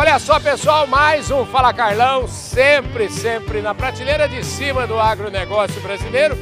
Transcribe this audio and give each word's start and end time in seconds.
Olha 0.00 0.16
só, 0.20 0.38
pessoal, 0.38 0.86
mais 0.86 1.28
um 1.28 1.44
Fala 1.44 1.74
Carlão, 1.74 2.28
sempre, 2.28 3.10
sempre 3.10 3.60
na 3.60 3.74
prateleira 3.74 4.28
de 4.28 4.44
cima 4.44 4.86
do 4.86 4.96
agronegócio 4.96 5.80
brasileiro. 5.80 6.38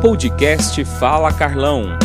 Podcast 0.00 0.84
Fala 1.00 1.36
Carlão. 1.36 1.98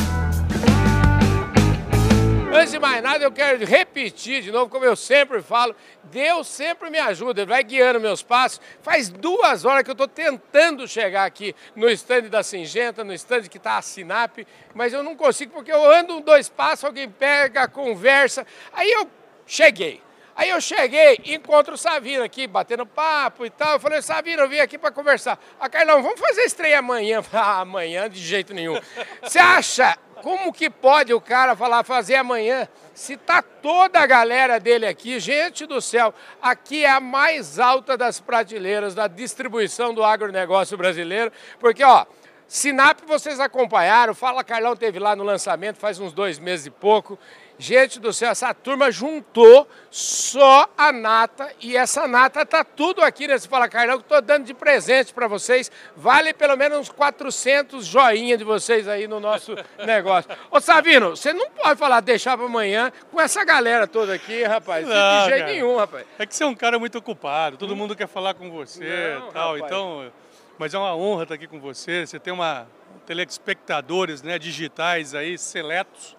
Antes 2.51 2.71
de 2.71 2.79
mais 2.79 3.03
nada, 3.03 3.23
eu 3.23 3.31
quero 3.31 3.63
repetir 3.63 4.41
de 4.41 4.51
novo, 4.51 4.71
como 4.71 4.83
eu 4.83 4.95
sempre 4.95 5.39
falo, 5.43 5.75
Deus 6.05 6.47
sempre 6.47 6.89
me 6.89 6.97
ajuda, 6.97 7.41
Ele 7.41 7.49
vai 7.51 7.63
guiando 7.63 7.99
meus 7.99 8.23
passos. 8.23 8.59
Faz 8.81 9.07
duas 9.07 9.65
horas 9.65 9.83
que 9.83 9.91
eu 9.91 9.93
estou 9.93 10.07
tentando 10.07 10.87
chegar 10.87 11.25
aqui 11.25 11.55
no 11.75 11.87
estande 11.87 12.27
da 12.27 12.41
Singenta, 12.41 13.03
no 13.03 13.13
estande 13.13 13.47
que 13.47 13.57
está 13.57 13.77
a 13.77 13.83
Sinap, 13.83 14.39
mas 14.73 14.93
eu 14.93 15.03
não 15.03 15.15
consigo 15.15 15.53
porque 15.53 15.71
eu 15.71 15.91
ando 15.91 16.21
dois 16.21 16.49
passos, 16.49 16.85
alguém 16.85 17.07
pega, 17.07 17.67
conversa. 17.67 18.43
Aí 18.73 18.89
eu 18.91 19.07
cheguei. 19.47 20.01
Aí 20.35 20.51
eu 20.51 20.61
cheguei, 20.61 21.19
encontro 21.25 21.73
o 21.73 21.77
Savino 21.77 22.23
aqui, 22.23 22.45
batendo 22.45 22.85
papo 22.85 23.43
e 23.43 23.49
tal. 23.49 23.73
Eu 23.73 23.79
falei, 23.79 24.03
Savino, 24.03 24.43
eu 24.43 24.47
vim 24.47 24.59
aqui 24.59 24.77
para 24.77 24.91
conversar. 24.91 25.39
Ah, 25.59 25.67
Carlão, 25.67 26.03
vamos 26.03 26.19
fazer 26.19 26.41
estreia 26.41 26.77
amanhã. 26.77 27.23
Ah, 27.33 27.61
amanhã 27.61 28.07
de 28.07 28.19
jeito 28.19 28.53
nenhum. 28.53 28.79
Você 29.23 29.39
acha, 29.39 29.97
como 30.21 30.53
que 30.53 30.69
pode 30.69 31.11
o 31.11 31.19
cara 31.19 31.55
falar 31.55 31.83
fazer 31.83 32.17
amanhã, 32.17 32.67
se 32.93 33.17
tá 33.17 33.41
toda 33.41 33.99
a 33.99 34.05
galera 34.05 34.59
dele 34.59 34.85
aqui? 34.85 35.19
Gente 35.19 35.65
do 35.65 35.81
céu, 35.81 36.13
aqui 36.39 36.85
é 36.85 36.89
a 36.91 36.99
mais 36.99 37.57
alta 37.57 37.97
das 37.97 38.19
prateleiras 38.19 38.93
da 38.93 39.07
distribuição 39.07 39.91
do 39.91 40.03
agronegócio 40.03 40.77
brasileiro. 40.77 41.31
Porque, 41.59 41.83
ó, 41.83 42.05
Sinap 42.47 43.01
vocês 43.05 43.39
acompanharam, 43.39 44.13
Fala 44.13 44.43
Carlão 44.43 44.75
teve 44.75 44.99
lá 44.99 45.15
no 45.15 45.23
lançamento 45.23 45.77
faz 45.77 45.99
uns 45.99 46.13
dois 46.13 46.39
meses 46.39 46.67
e 46.67 46.69
pouco. 46.69 47.19
Gente 47.59 47.99
do 47.99 48.13
céu, 48.13 48.29
essa 48.29 48.53
turma 48.53 48.91
juntou 48.91 49.67
só 49.89 50.69
a 50.77 50.91
nata 50.91 51.51
e 51.59 51.75
essa 51.75 52.07
nata 52.07 52.45
tá 52.45 52.63
tudo 52.63 53.01
aqui 53.01 53.27
nesse 53.27 53.47
Fala 53.47 53.67
Carlão 53.67 53.97
que 53.97 54.03
estou 54.03 54.21
dando 54.21 54.45
de 54.45 54.53
presente 54.53 55.11
para 55.11 55.27
vocês. 55.27 55.71
Vale 55.95 56.33
pelo 56.33 56.55
menos 56.55 56.77
uns 56.77 56.89
400 56.89 57.83
joinha 57.83 58.37
de 58.37 58.43
vocês 58.43 58.87
aí 58.87 59.07
no 59.07 59.19
nosso 59.19 59.55
negócio. 59.85 60.29
Ô 60.51 60.59
Savino, 60.59 61.11
você 61.15 61.33
não 61.33 61.49
pode 61.49 61.79
falar 61.79 61.99
deixar 62.01 62.37
para 62.37 62.45
amanhã 62.45 62.91
com 63.11 63.19
essa 63.19 63.43
galera 63.43 63.87
toda 63.87 64.13
aqui, 64.13 64.43
rapaz. 64.43 64.87
Não, 64.87 65.23
de 65.23 65.29
jeito 65.29 65.39
cara. 65.39 65.51
nenhum, 65.51 65.77
rapaz. 65.77 66.05
É 66.19 66.25
que 66.27 66.35
você 66.35 66.43
é 66.43 66.47
um 66.47 66.55
cara 66.55 66.77
muito 66.77 66.99
ocupado, 66.99 67.57
todo 67.57 67.75
mundo 67.75 67.95
quer 67.95 68.07
falar 68.07 68.35
com 68.35 68.51
você 68.51 69.17
Não, 69.19 69.29
e 69.29 69.31
tal. 69.31 69.53
rapaz. 69.53 69.63
Então, 69.63 70.11
mas 70.59 70.73
é 70.75 70.77
uma 70.77 70.95
honra 70.95 71.23
estar 71.23 71.35
aqui 71.35 71.47
com 71.47 71.59
você. 71.59 72.05
Você 72.05 72.19
tem 72.19 72.31
uma 72.31 72.67
telespectadores, 73.07 74.21
né, 74.21 74.37
digitais 74.37 75.15
aí 75.15 75.37
seletos 75.37 76.16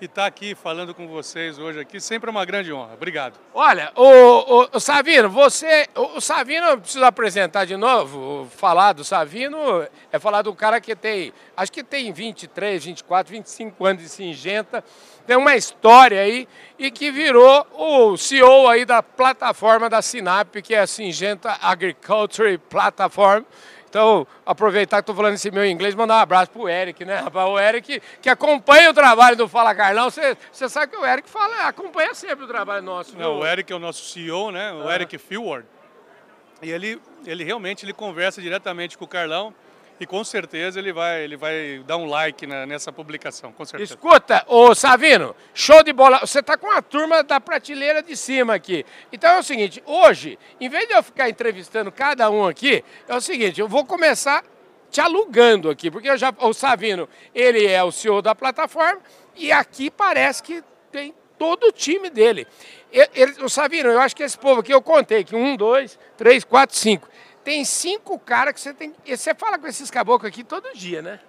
e 0.00 0.06
estar 0.06 0.26
aqui 0.26 0.54
falando 0.54 0.94
com 0.94 1.06
vocês 1.06 1.58
hoje 1.58 1.80
aqui 1.80 2.00
sempre 2.00 2.28
é 2.28 2.30
uma 2.30 2.44
grande 2.44 2.72
honra. 2.72 2.94
Obrigado. 2.94 3.34
Olha, 3.52 3.92
o, 3.94 4.62
o, 4.62 4.68
o 4.72 4.80
Savino, 4.80 5.28
você. 5.28 5.86
O, 5.94 6.20
Savino, 6.20 6.66
eu 6.66 6.78
preciso 6.78 7.04
apresentar 7.04 7.64
de 7.64 7.76
novo. 7.76 8.48
Falar 8.56 8.92
do 8.92 9.04
Savino 9.04 9.86
é 10.12 10.18
falar 10.18 10.42
do 10.42 10.54
cara 10.54 10.80
que 10.80 10.94
tem. 10.96 11.32
Acho 11.56 11.70
que 11.70 11.84
tem 11.84 12.12
23, 12.12 12.84
24, 12.84 13.32
25 13.32 13.86
anos 13.86 14.02
de 14.02 14.08
Singenta. 14.08 14.84
Tem 15.26 15.36
uma 15.36 15.56
história 15.56 16.20
aí 16.20 16.46
e 16.78 16.90
que 16.90 17.10
virou 17.10 17.66
o 17.72 18.16
CEO 18.16 18.68
aí 18.68 18.84
da 18.84 19.02
plataforma 19.02 19.88
da 19.88 20.02
Sinap, 20.02 20.54
que 20.56 20.74
é 20.74 20.80
a 20.80 20.86
Singenta 20.86 21.56
Agriculture 21.62 22.58
Platform. 22.58 23.44
Então, 23.94 24.26
aproveitar 24.44 24.96
que 24.96 25.02
estou 25.02 25.14
falando 25.14 25.34
esse 25.34 25.52
meu 25.52 25.64
inglês, 25.64 25.94
mandar 25.94 26.16
um 26.16 26.18
abraço 26.18 26.50
pro 26.50 26.68
Eric, 26.68 27.04
né, 27.04 27.14
rapaz? 27.14 27.48
O 27.48 27.56
Eric 27.56 28.02
que 28.20 28.28
acompanha 28.28 28.90
o 28.90 28.92
trabalho 28.92 29.36
do 29.36 29.46
Fala 29.46 29.72
Carlão. 29.72 30.10
Você 30.10 30.68
sabe 30.68 30.90
que 30.90 30.98
o 30.98 31.06
Eric 31.06 31.30
fala, 31.30 31.68
acompanha 31.68 32.12
sempre 32.12 32.44
o 32.44 32.48
trabalho 32.48 32.82
nosso. 32.82 33.16
Não, 33.16 33.38
o 33.38 33.46
Eric 33.46 33.72
é 33.72 33.76
o 33.76 33.78
nosso 33.78 34.10
CEO, 34.10 34.50
né? 34.50 34.72
O 34.72 34.90
Eric 34.90 35.16
Filward. 35.16 35.64
E 36.60 36.72
ele, 36.72 37.00
ele 37.24 37.44
realmente 37.44 37.86
ele 37.86 37.92
conversa 37.92 38.42
diretamente 38.42 38.98
com 38.98 39.04
o 39.04 39.08
Carlão 39.08 39.54
e 40.00 40.06
com 40.06 40.22
certeza 40.24 40.78
ele 40.78 40.92
vai, 40.92 41.22
ele 41.22 41.36
vai 41.36 41.82
dar 41.86 41.96
um 41.96 42.06
like 42.06 42.46
na- 42.46 42.66
nessa 42.66 42.92
publicação, 42.92 43.52
com 43.52 43.64
certeza. 43.64 43.94
Escuta, 43.94 44.44
ô 44.48 44.74
Savino, 44.74 45.34
show 45.54 45.82
de 45.82 45.92
bola. 45.92 46.18
Você 46.20 46.42
tá 46.42 46.56
com 46.56 46.70
a 46.70 46.82
turma 46.82 47.22
da 47.22 47.40
prateleira 47.40 48.02
de 48.02 48.16
cima 48.16 48.54
aqui. 48.54 48.84
Então 49.12 49.30
é 49.30 49.38
o 49.38 49.42
seguinte, 49.42 49.82
hoje, 49.86 50.38
em 50.60 50.68
vez 50.68 50.86
de 50.88 50.94
eu 50.94 51.02
ficar 51.02 51.28
entrevistando 51.28 51.92
cada 51.92 52.28
um 52.30 52.46
aqui, 52.46 52.82
é 53.08 53.14
o 53.14 53.20
seguinte, 53.20 53.60
eu 53.60 53.68
vou 53.68 53.84
começar 53.84 54.42
te 54.90 55.00
alugando 55.00 55.70
aqui, 55.70 55.90
porque 55.90 56.08
eu 56.08 56.16
já, 56.16 56.32
o 56.38 56.52
Savino, 56.52 57.08
ele 57.34 57.66
é 57.66 57.82
o 57.82 57.90
CEO 57.90 58.22
da 58.22 58.34
plataforma 58.34 59.00
e 59.34 59.50
aqui 59.50 59.90
parece 59.90 60.42
que 60.42 60.62
tem 60.92 61.12
todo 61.36 61.64
o 61.68 61.72
time 61.72 62.08
dele. 62.10 62.46
Ele- 62.92 63.42
o 63.42 63.48
Savino, 63.48 63.90
eu 63.90 63.98
acho 63.98 64.14
que 64.14 64.22
esse 64.22 64.38
povo 64.38 64.60
aqui, 64.60 64.72
eu 64.72 64.80
contei 64.80 65.24
que 65.24 65.34
um, 65.34 65.56
dois, 65.56 65.98
três, 66.16 66.44
quatro, 66.44 66.76
cinco. 66.76 67.08
Tem 67.44 67.64
cinco 67.64 68.18
caras 68.18 68.54
que 68.54 68.60
você 68.60 68.72
tem. 68.72 68.94
e 69.04 69.16
Você 69.16 69.34
fala 69.34 69.58
com 69.58 69.66
esses 69.66 69.90
caboclos 69.90 70.28
aqui 70.30 70.42
todo 70.42 70.72
dia, 70.74 71.02
né? 71.02 71.20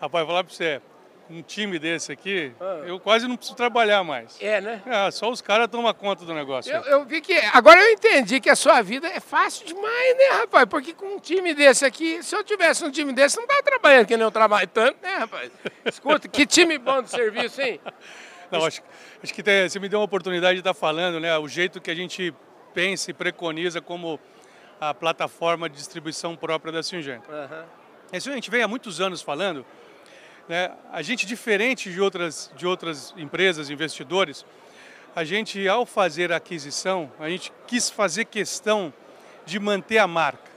Rapaz, 0.00 0.24
vou 0.26 0.34
falar 0.34 0.44
pra 0.44 0.52
você, 0.52 0.82
um 1.30 1.40
time 1.40 1.78
desse 1.78 2.10
aqui, 2.12 2.52
Ah. 2.60 2.82
eu 2.86 2.98
quase 3.00 3.26
não 3.28 3.36
preciso 3.36 3.56
trabalhar 3.56 4.02
mais. 4.04 4.36
É, 4.40 4.60
né? 4.60 4.82
Ah, 4.84 5.10
só 5.10 5.30
os 5.30 5.40
caras 5.40 5.68
tomam 5.68 5.94
conta 5.94 6.24
do 6.24 6.34
negócio. 6.34 6.70
Eu, 6.74 6.82
eu 6.82 7.04
vi 7.04 7.20
que. 7.20 7.32
Agora 7.52 7.80
eu 7.80 7.92
entendi 7.92 8.40
que 8.40 8.50
a 8.50 8.56
sua 8.56 8.82
vida 8.82 9.06
é 9.08 9.20
fácil 9.20 9.64
demais, 9.66 10.16
né, 10.18 10.24
rapaz? 10.40 10.66
Porque 10.66 10.92
com 10.92 11.06
um 11.16 11.18
time 11.20 11.54
desse 11.54 11.84
aqui, 11.84 12.22
se 12.22 12.34
eu 12.34 12.42
tivesse 12.44 12.84
um 12.84 12.90
time 12.90 13.12
desse, 13.12 13.36
não 13.38 13.46
tava 13.46 13.62
trabalhando 13.62 14.06
que 14.06 14.16
nem 14.16 14.24
eu 14.24 14.30
trabalho 14.32 14.66
tanto, 14.68 14.98
né, 15.00 15.16
rapaz? 15.18 15.50
Escuta, 15.86 16.28
que 16.28 16.44
time 16.44 16.76
bom 16.78 17.00
de 17.00 17.08
serviço, 17.10 17.62
hein? 17.62 17.80
Não, 18.50 18.64
acho, 18.66 18.82
acho 19.22 19.32
que 19.32 19.42
tem- 19.42 19.68
você 19.68 19.78
me 19.78 19.88
deu 19.88 20.00
uma 20.00 20.04
oportunidade 20.04 20.54
de 20.54 20.60
estar 20.60 20.74
falando, 20.74 21.18
né? 21.20 21.38
O 21.38 21.48
jeito 21.48 21.80
que 21.80 21.90
a 21.90 21.94
gente 21.94 22.34
pensa 22.74 23.10
e 23.10 23.14
preconiza 23.14 23.80
como 23.80 24.20
a 24.80 24.92
plataforma 24.92 25.68
de 25.68 25.76
distribuição 25.76 26.36
própria 26.36 26.72
da 26.72 26.82
Singenta. 26.82 27.68
Isso 28.12 28.30
a 28.30 28.34
gente 28.34 28.50
vem 28.50 28.62
há 28.62 28.68
muitos 28.68 29.00
anos 29.00 29.22
falando, 29.22 29.64
né? 30.48 30.72
A 30.92 31.02
gente 31.02 31.26
diferente 31.26 31.90
de 31.90 32.00
outras 32.00 32.50
de 32.56 32.66
outras 32.66 33.14
empresas, 33.16 33.70
investidores, 33.70 34.44
a 35.16 35.24
gente 35.24 35.66
ao 35.68 35.86
fazer 35.86 36.32
a 36.32 36.36
aquisição, 36.36 37.10
a 37.18 37.28
gente 37.28 37.52
quis 37.66 37.88
fazer 37.88 38.26
questão 38.26 38.92
de 39.46 39.58
manter 39.58 39.98
a 39.98 40.06
marca 40.06 40.50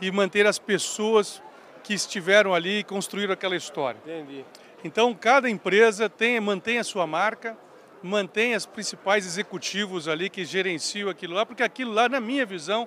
e 0.00 0.10
manter 0.10 0.46
as 0.46 0.58
pessoas 0.58 1.42
que 1.82 1.94
estiveram 1.94 2.54
ali 2.54 2.80
e 2.80 2.84
construíram 2.84 3.32
aquela 3.32 3.56
história. 3.56 4.00
Entendi. 4.04 4.44
Então, 4.84 5.12
cada 5.14 5.48
empresa 5.50 6.08
tem, 6.08 6.38
mantém 6.38 6.78
a 6.78 6.84
sua 6.84 7.06
marca, 7.06 7.56
mantém 8.02 8.54
os 8.54 8.66
principais 8.66 9.26
executivos 9.26 10.06
ali 10.06 10.30
que 10.30 10.44
gerenciam 10.44 11.08
aquilo 11.08 11.34
lá, 11.34 11.44
porque 11.44 11.62
aquilo 11.62 11.92
lá, 11.92 12.08
na 12.08 12.20
minha 12.20 12.46
visão, 12.46 12.86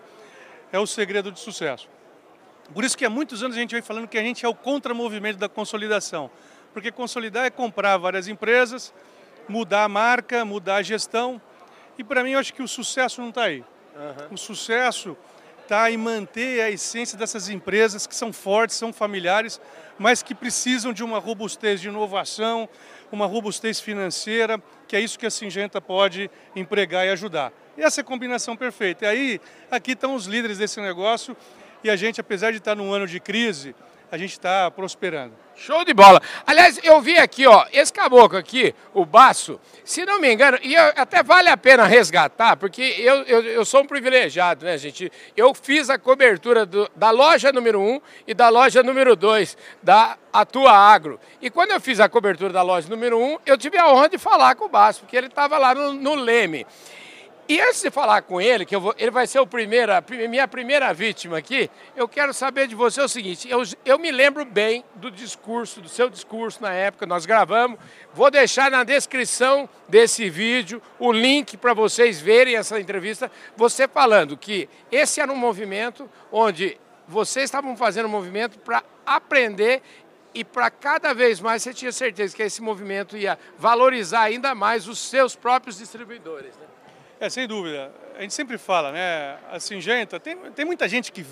é 0.71 0.79
o 0.79 0.87
segredo 0.87 1.31
de 1.31 1.39
sucesso. 1.39 1.89
Por 2.73 2.83
isso 2.83 2.97
que 2.97 3.03
há 3.03 3.09
muitos 3.09 3.43
anos 3.43 3.57
a 3.57 3.59
gente 3.59 3.71
vem 3.73 3.81
falando 3.81 4.07
que 4.07 4.17
a 4.17 4.21
gente 4.21 4.45
é 4.45 4.49
o 4.49 4.55
contramovimento 4.55 5.37
da 5.37 5.49
consolidação. 5.49 6.29
Porque 6.73 6.91
consolidar 6.91 7.45
é 7.45 7.49
comprar 7.49 7.97
várias 7.97 8.27
empresas, 8.27 8.93
mudar 9.47 9.83
a 9.83 9.89
marca, 9.89 10.45
mudar 10.45 10.77
a 10.77 10.81
gestão. 10.81 11.41
E 11.97 12.03
para 12.03 12.23
mim, 12.23 12.31
eu 12.31 12.39
acho 12.39 12.53
que 12.53 12.63
o 12.63 12.67
sucesso 12.67 13.21
não 13.21 13.29
está 13.29 13.43
aí. 13.43 13.63
O 14.31 14.37
sucesso 14.37 15.17
está 15.71 15.89
em 15.89 15.95
manter 15.95 16.59
a 16.59 16.69
essência 16.69 17.17
dessas 17.17 17.47
empresas 17.47 18.05
que 18.05 18.13
são 18.13 18.33
fortes, 18.33 18.75
são 18.75 18.91
familiares, 18.91 19.61
mas 19.97 20.21
que 20.21 20.35
precisam 20.35 20.91
de 20.91 21.01
uma 21.01 21.17
robustez 21.17 21.79
de 21.79 21.87
inovação, 21.87 22.67
uma 23.09 23.25
robustez 23.25 23.79
financeira, 23.79 24.61
que 24.85 24.97
é 24.97 24.99
isso 24.99 25.17
que 25.17 25.25
a 25.25 25.31
Singenta 25.31 25.79
pode 25.79 26.29
empregar 26.53 27.05
e 27.05 27.09
ajudar. 27.11 27.53
E 27.77 27.83
essa 27.83 28.01
é 28.01 28.03
a 28.03 28.05
combinação 28.05 28.57
perfeita. 28.57 29.05
E 29.05 29.07
aí, 29.07 29.41
aqui 29.71 29.93
estão 29.93 30.13
os 30.13 30.25
líderes 30.25 30.57
desse 30.57 30.81
negócio 30.81 31.37
e 31.81 31.89
a 31.89 31.95
gente, 31.95 32.19
apesar 32.19 32.51
de 32.51 32.57
estar 32.57 32.75
num 32.75 32.91
ano 32.91 33.07
de 33.07 33.21
crise, 33.21 33.73
a 34.11 34.17
gente 34.17 34.31
está 34.33 34.69
prosperando. 34.69 35.33
Show 35.55 35.85
de 35.85 35.93
bola. 35.93 36.19
Aliás, 36.45 36.79
eu 36.83 36.99
vi 37.01 37.17
aqui, 37.17 37.45
ó, 37.45 37.65
esse 37.71 37.93
caboclo 37.93 38.37
aqui, 38.37 38.73
o 38.93 39.05
Baço, 39.05 39.59
se 39.85 40.03
não 40.05 40.19
me 40.19 40.33
engano, 40.33 40.57
e 40.63 40.75
até 40.75 41.21
vale 41.21 41.49
a 41.49 41.55
pena 41.55 41.85
resgatar, 41.85 42.57
porque 42.57 42.81
eu, 42.81 43.21
eu, 43.23 43.43
eu 43.43 43.63
sou 43.65 43.81
um 43.81 43.85
privilegiado, 43.85 44.65
né, 44.65 44.77
gente? 44.77 45.11
Eu 45.37 45.53
fiz 45.53 45.89
a 45.89 45.97
cobertura 45.99 46.65
do- 46.65 46.89
da 46.95 47.11
loja 47.11 47.51
número 47.51 47.79
1 47.79 47.95
um 47.95 48.01
e 48.27 48.33
da 48.33 48.49
loja 48.49 48.81
número 48.83 49.15
2 49.15 49.55
da 49.83 50.17
Atua 50.33 50.71
Agro. 50.71 51.19
E 51.41 51.49
quando 51.49 51.71
eu 51.71 51.79
fiz 51.79 51.99
a 51.99 52.09
cobertura 52.09 52.51
da 52.51 52.63
loja 52.63 52.89
número 52.89 53.17
1, 53.19 53.23
um, 53.33 53.37
eu 53.45 53.57
tive 53.57 53.77
a 53.77 53.87
honra 53.91 54.09
de 54.09 54.17
falar 54.17 54.55
com 54.55 54.65
o 54.65 54.69
Baço, 54.69 55.01
porque 55.01 55.15
ele 55.15 55.27
estava 55.27 55.57
lá 55.57 55.75
no, 55.75 55.93
no 55.93 56.15
Leme. 56.15 56.65
E 57.51 57.59
antes 57.59 57.81
de 57.81 57.91
falar 57.91 58.21
com 58.21 58.39
ele, 58.39 58.65
que 58.65 58.77
vou- 58.77 58.95
ele 58.97 59.11
vai 59.11 59.27
ser 59.27 59.41
o 59.41 59.45
primeiro, 59.45 59.91
a 59.91 60.01
minha 60.29 60.47
primeira 60.47 60.93
vítima 60.93 61.37
aqui, 61.37 61.69
eu 61.97 62.07
quero 62.07 62.33
saber 62.33 62.65
de 62.65 62.75
você 62.75 63.01
o 63.01 63.09
seguinte: 63.09 63.49
eu, 63.49 63.61
eu 63.83 63.99
me 63.99 64.09
lembro 64.09 64.45
bem 64.45 64.85
do 64.95 65.11
discurso, 65.11 65.81
do 65.81 65.89
seu 65.89 66.09
discurso 66.09 66.61
na 66.61 66.71
época, 66.71 67.05
nós 67.05 67.25
gravamos. 67.25 67.77
Vou 68.13 68.31
deixar 68.31 68.71
na 68.71 68.85
descrição 68.85 69.67
desse 69.89 70.29
vídeo 70.29 70.81
o 70.97 71.11
link 71.11 71.57
para 71.57 71.73
vocês 71.73 72.21
verem 72.21 72.55
essa 72.55 72.79
entrevista. 72.79 73.29
Você 73.57 73.85
falando 73.85 74.37
que 74.37 74.69
esse 74.89 75.19
era 75.19 75.29
um 75.29 75.35
movimento 75.35 76.09
onde 76.31 76.77
vocês 77.05 77.43
estavam 77.43 77.75
fazendo 77.75 78.05
um 78.05 78.11
movimento 78.11 78.59
para 78.59 78.81
aprender 79.05 79.81
e 80.33 80.45
para 80.45 80.71
cada 80.71 81.13
vez 81.13 81.41
mais 81.41 81.61
você 81.63 81.73
tinha 81.73 81.91
certeza 81.91 82.33
que 82.33 82.43
esse 82.43 82.61
movimento 82.61 83.17
ia 83.17 83.37
valorizar 83.57 84.21
ainda 84.21 84.55
mais 84.55 84.87
os 84.87 84.99
seus 84.99 85.35
próprios 85.35 85.79
distribuidores. 85.79 86.55
Né? 86.55 86.71
É, 87.21 87.29
sem 87.29 87.47
dúvida. 87.47 87.91
A 88.17 88.21
gente 88.23 88.33
sempre 88.33 88.57
fala, 88.57 88.91
né? 88.91 89.37
A 89.51 89.59
Singenta, 89.59 90.19
tem, 90.19 90.35
tem 90.53 90.65
muita 90.65 90.89
gente 90.89 91.11
que 91.11 91.23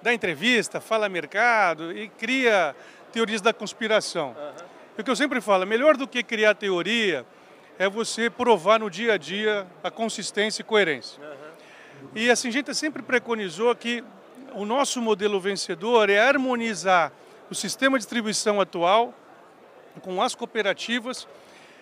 dá 0.00 0.14
entrevista, 0.14 0.80
fala 0.80 1.10
mercado 1.10 1.92
e 1.92 2.08
cria 2.08 2.74
teorias 3.12 3.42
da 3.42 3.52
conspiração. 3.52 4.28
Uhum. 4.28 4.64
E 4.96 5.00
o 5.02 5.04
que 5.04 5.10
eu 5.10 5.14
sempre 5.14 5.42
falo, 5.42 5.66
melhor 5.66 5.94
do 5.94 6.08
que 6.08 6.22
criar 6.22 6.54
teoria 6.54 7.26
é 7.78 7.86
você 7.86 8.30
provar 8.30 8.80
no 8.80 8.88
dia 8.88 9.12
a 9.12 9.16
dia 9.18 9.66
a 9.84 9.90
consistência 9.90 10.62
e 10.62 10.64
coerência. 10.64 11.22
Uhum. 11.22 12.08
E 12.14 12.30
a 12.30 12.34
Singenta 12.34 12.72
sempre 12.72 13.02
preconizou 13.02 13.76
que 13.76 14.02
o 14.54 14.64
nosso 14.64 15.02
modelo 15.02 15.38
vencedor 15.38 16.08
é 16.08 16.18
harmonizar 16.18 17.12
o 17.50 17.54
sistema 17.54 17.98
de 17.98 18.04
distribuição 18.04 18.58
atual 18.58 19.12
com 20.00 20.22
as 20.22 20.34
cooperativas 20.34 21.28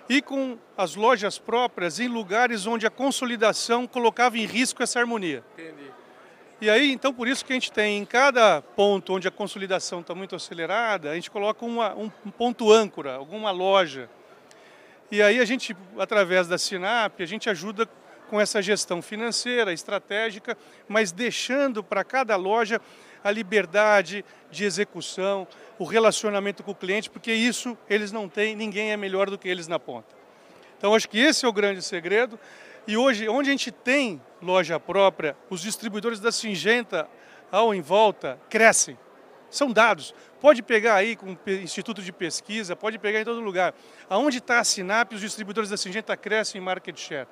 e 0.09 0.23
com 0.23 0.57
as 0.77 0.95
lojas 0.95 1.39
próprias 1.39 2.01
em 2.01 2.09
lugares 2.09 2.67
onde 2.67 2.87
a 2.87 2.91
consolidação 2.91 3.87
colocava 3.87 4.39
em 4.39 4.47
risco 4.47 4.83
essa 4.83 4.99
harmonia. 4.99 5.45
Entendi. 5.53 5.89
E 6.61 6.69
aí, 6.69 6.91
então, 6.91 7.15
por 7.15 7.29
isso 7.29 7.45
que 7.45 7.53
a 7.53 7.55
gente 7.55 7.71
tem 7.71 7.99
em 7.99 8.05
cada 8.05 8.61
ponto 8.61 9.15
onde 9.15 9.29
a 9.29 9.31
consolidação 9.31 10.01
está 10.01 10.13
muito 10.13 10.35
acelerada, 10.35 11.11
a 11.11 11.15
gente 11.15 11.31
coloca 11.31 11.65
uma, 11.65 11.95
um, 11.95 12.11
um 12.27 12.31
ponto 12.31 12.73
âncora, 12.73 13.15
alguma 13.15 13.53
loja. 13.53 14.11
E 15.11 15.23
aí 15.23 15.39
a 15.39 15.45
gente, 15.45 15.77
através 15.97 16.49
da 16.49 16.59
Sinap, 16.59 17.21
a 17.21 17.27
gente 17.27 17.49
ajuda 17.49 17.89
com 18.29 18.41
essa 18.41 18.61
gestão 18.61 19.01
financeira, 19.01 19.73
estratégica, 19.73 20.59
mas 20.89 21.13
deixando 21.13 21.83
para 21.83 22.03
cada 22.03 22.35
loja 22.35 22.81
a 23.23 23.31
liberdade 23.31 24.25
de 24.51 24.65
execução, 24.65 25.47
o 25.79 25.85
relacionamento 25.85 26.63
com 26.63 26.73
o 26.73 26.75
cliente, 26.75 27.09
porque 27.09 27.33
isso 27.33 27.77
eles 27.89 28.11
não 28.11 28.29
têm, 28.29 28.57
ninguém 28.57 28.91
é 28.91 28.97
melhor 28.97 29.31
do 29.31 29.39
que 29.39 29.49
eles 29.49 29.69
na 29.69 29.79
ponta. 29.79 30.17
Então 30.77 30.95
acho 30.95 31.09
que 31.09 31.19
esse 31.19 31.45
é 31.45 31.49
o 31.49 31.53
grande 31.53 31.83
segredo. 31.83 32.39
E 32.87 32.97
hoje, 32.97 33.29
onde 33.29 33.51
a 33.51 33.53
gente 33.53 33.71
tem 33.71 34.21
loja 34.41 34.81
própria, 34.81 35.37
os 35.51 35.61
distribuidores 35.61 36.21
da 36.21 36.33
Singenta 36.33 37.09
ao 37.51 37.75
em 37.75 37.81
volta 37.81 38.39
crescem. 38.49 38.99
São 39.51 39.73
dados. 39.73 40.15
Pode 40.41 40.63
pegar 40.63 40.95
aí 40.95 41.17
com 41.17 41.33
o 41.33 41.51
Instituto 41.51 42.03
de 42.03 42.13
Pesquisa, 42.13 42.77
pode 42.77 42.99
pegar 42.99 43.21
em 43.21 43.25
todo 43.25 43.41
lugar. 43.41 43.75
Aonde 44.09 44.39
está 44.39 44.59
a 44.61 44.65
Sinap, 44.65 45.13
os 45.13 45.21
distribuidores 45.21 45.71
da 45.71 45.77
Singenta 45.77 46.17
crescem 46.17 46.61
em 46.61 46.65
market 46.65 46.97
share. 46.99 47.27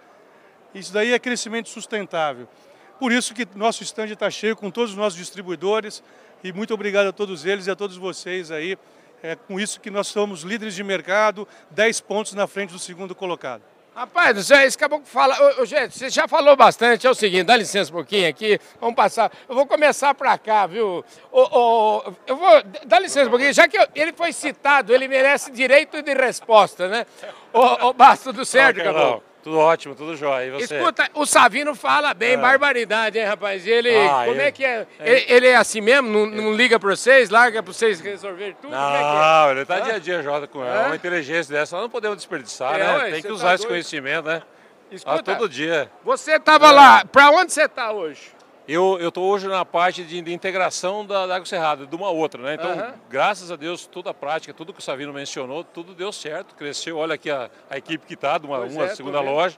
Isso 0.75 0.93
daí 0.93 1.13
é 1.13 1.19
crescimento 1.19 1.69
sustentável. 1.69 2.49
Por 2.99 3.13
isso 3.13 3.35
que 3.35 3.47
nosso 3.55 3.83
stand 3.83 4.07
está 4.07 4.31
cheio 4.31 4.57
com 4.57 4.71
todos 4.71 4.93
os 4.93 4.97
nossos 4.97 5.19
distribuidores 5.19 6.03
e 6.43 6.53
muito 6.53 6.73
obrigado 6.73 7.09
a 7.09 7.13
todos 7.13 7.45
eles 7.45 7.67
e 7.67 7.71
a 7.71 7.77
todos 7.77 7.97
vocês 7.97 8.51
aí. 8.51 8.79
É 9.23 9.35
com 9.35 9.59
isso 9.59 9.81
que 9.81 9.91
nós 9.91 10.07
somos 10.07 10.43
líderes 10.43 10.75
de 10.75 10.85
mercado, 10.85 11.49
10 11.71 12.01
pontos 12.01 12.33
na 12.35 12.47
frente 12.47 12.73
do 12.73 12.79
segundo 12.79 13.15
colocado. 13.15 13.63
Rapaz, 13.97 14.37
você 14.37 14.53
acabou 14.53 15.01
de 15.01 15.09
falar. 15.09 15.41
Ô, 15.41 15.63
ô, 15.63 15.65
gente, 15.65 15.97
você 15.99 16.11
já 16.11 16.29
falou 16.29 16.55
bastante. 16.55 17.07
É 17.07 17.11
o 17.11 17.15
seguinte, 17.15 17.45
dá 17.45 17.57
licença 17.57 17.91
um 17.91 17.95
pouquinho 17.95 18.29
aqui. 18.29 18.61
Vamos 18.79 18.95
passar. 18.95 19.33
Eu 19.49 19.55
vou 19.55 19.67
começar 19.67 20.15
para 20.15 20.37
cá, 20.37 20.67
viu? 20.67 21.03
Ô, 21.33 21.41
ô, 21.41 22.13
eu 22.27 22.37
vou. 22.37 22.63
Dá 22.85 22.99
licença 22.99 23.27
um 23.27 23.31
pouquinho. 23.31 23.55
Já 23.55 23.67
que 23.67 23.79
eu, 23.79 23.87
ele 23.95 24.13
foi 24.13 24.35
citado, 24.35 24.95
ele 24.95 25.09
merece 25.09 25.51
direito 25.51 26.03
de 26.03 26.13
resposta, 26.13 26.89
né? 26.89 27.07
Ô, 27.55 27.87
ô 27.87 27.93
Basto 27.95 28.35
do 28.35 28.45
Certo, 28.45 28.83
acabou. 28.83 29.23
Tudo 29.47 29.61
ótimo, 29.61 29.95
tudo 29.95 30.17
jóia. 30.17 30.49
E 30.49 30.51
você? 30.51 30.75
Escuta, 30.75 31.09
o 31.15 31.25
Savino 31.25 31.73
fala 31.73 32.13
bem, 32.13 32.33
é. 32.33 32.37
barbaridade, 32.37 33.17
hein, 33.17 33.27
rapaz? 33.27 33.65
Ele, 33.65 33.97
ah, 33.97 34.25
como 34.27 34.41
é 34.41 34.51
que 34.51 34.65
é? 34.65 34.85
é? 34.99 35.09
Ele, 35.09 35.25
ele, 35.29 35.47
é 35.47 35.55
assim 35.55 35.81
mesmo? 35.81 36.09
Não, 36.09 36.27
não 36.27 36.53
liga 36.53 36.81
para 36.81 36.91
vocês? 36.91 37.31
Larga 37.31 37.63
para 37.63 37.73
vocês 37.73 38.01
resolver 38.01 38.57
tudo? 38.61 38.73
Não, 38.73 39.47
é 39.47 39.51
é? 39.51 39.53
ele 39.53 39.65
tá 39.65 39.79
dia 39.79 39.95
a 39.95 39.99
dia 40.01 40.21
jota 40.21 40.49
com 40.49 40.65
ela. 40.65 40.87
Uma 40.87 40.97
inteligência 40.97 41.55
dessa, 41.55 41.77
nós 41.77 41.85
não 41.85 41.89
podemos 41.89 42.17
desperdiçar, 42.17 42.75
é, 42.75 42.79
né? 42.79 43.11
Tem 43.13 43.23
que 43.23 43.31
usar 43.31 43.51
tá 43.51 43.55
esse 43.55 43.67
conhecimento, 43.69 44.27
né? 44.27 44.43
Escuta, 44.91 45.31
ah, 45.31 45.37
todo 45.37 45.49
dia. 45.49 45.93
Você 46.03 46.41
tava 46.41 46.73
lá, 46.73 47.05
para 47.05 47.31
onde 47.31 47.53
você 47.53 47.69
tá 47.69 47.93
hoje? 47.93 48.36
Eu 48.69 48.99
estou 49.09 49.25
hoje 49.31 49.47
na 49.47 49.65
parte 49.65 50.03
de, 50.03 50.21
de 50.21 50.33
integração 50.33 51.07
da, 51.07 51.23
Água 51.23 51.47
Cerrada, 51.47 51.87
de 51.87 51.95
uma 51.95 52.11
outra, 52.11 52.43
né? 52.43 52.55
Então, 52.55 52.71
uhum. 52.71 52.95
graças 53.09 53.53
a 53.53 53.57
Deus, 53.57 53.87
toda 53.87 54.11
a 54.11 54.15
prática, 54.15 54.53
tudo 54.53 54.73
que 54.73 54.81
o 54.81 54.83
Savino 54.83 55.13
mencionou, 55.13 55.63
tudo 55.63 55.95
deu 55.95 56.13
certo, 56.13 56.55
cresceu. 56.57 56.99
Olha 56.99 57.15
aqui 57.15 57.31
a, 57.31 57.49
a 57.71 57.79
equipe 57.79 58.05
que 58.05 58.15
está, 58.15 58.39
de 58.39 58.47
uma, 58.47 58.59
uma 58.59 58.87
é, 58.87 58.95
segunda 58.95 59.21
loja. 59.21 59.57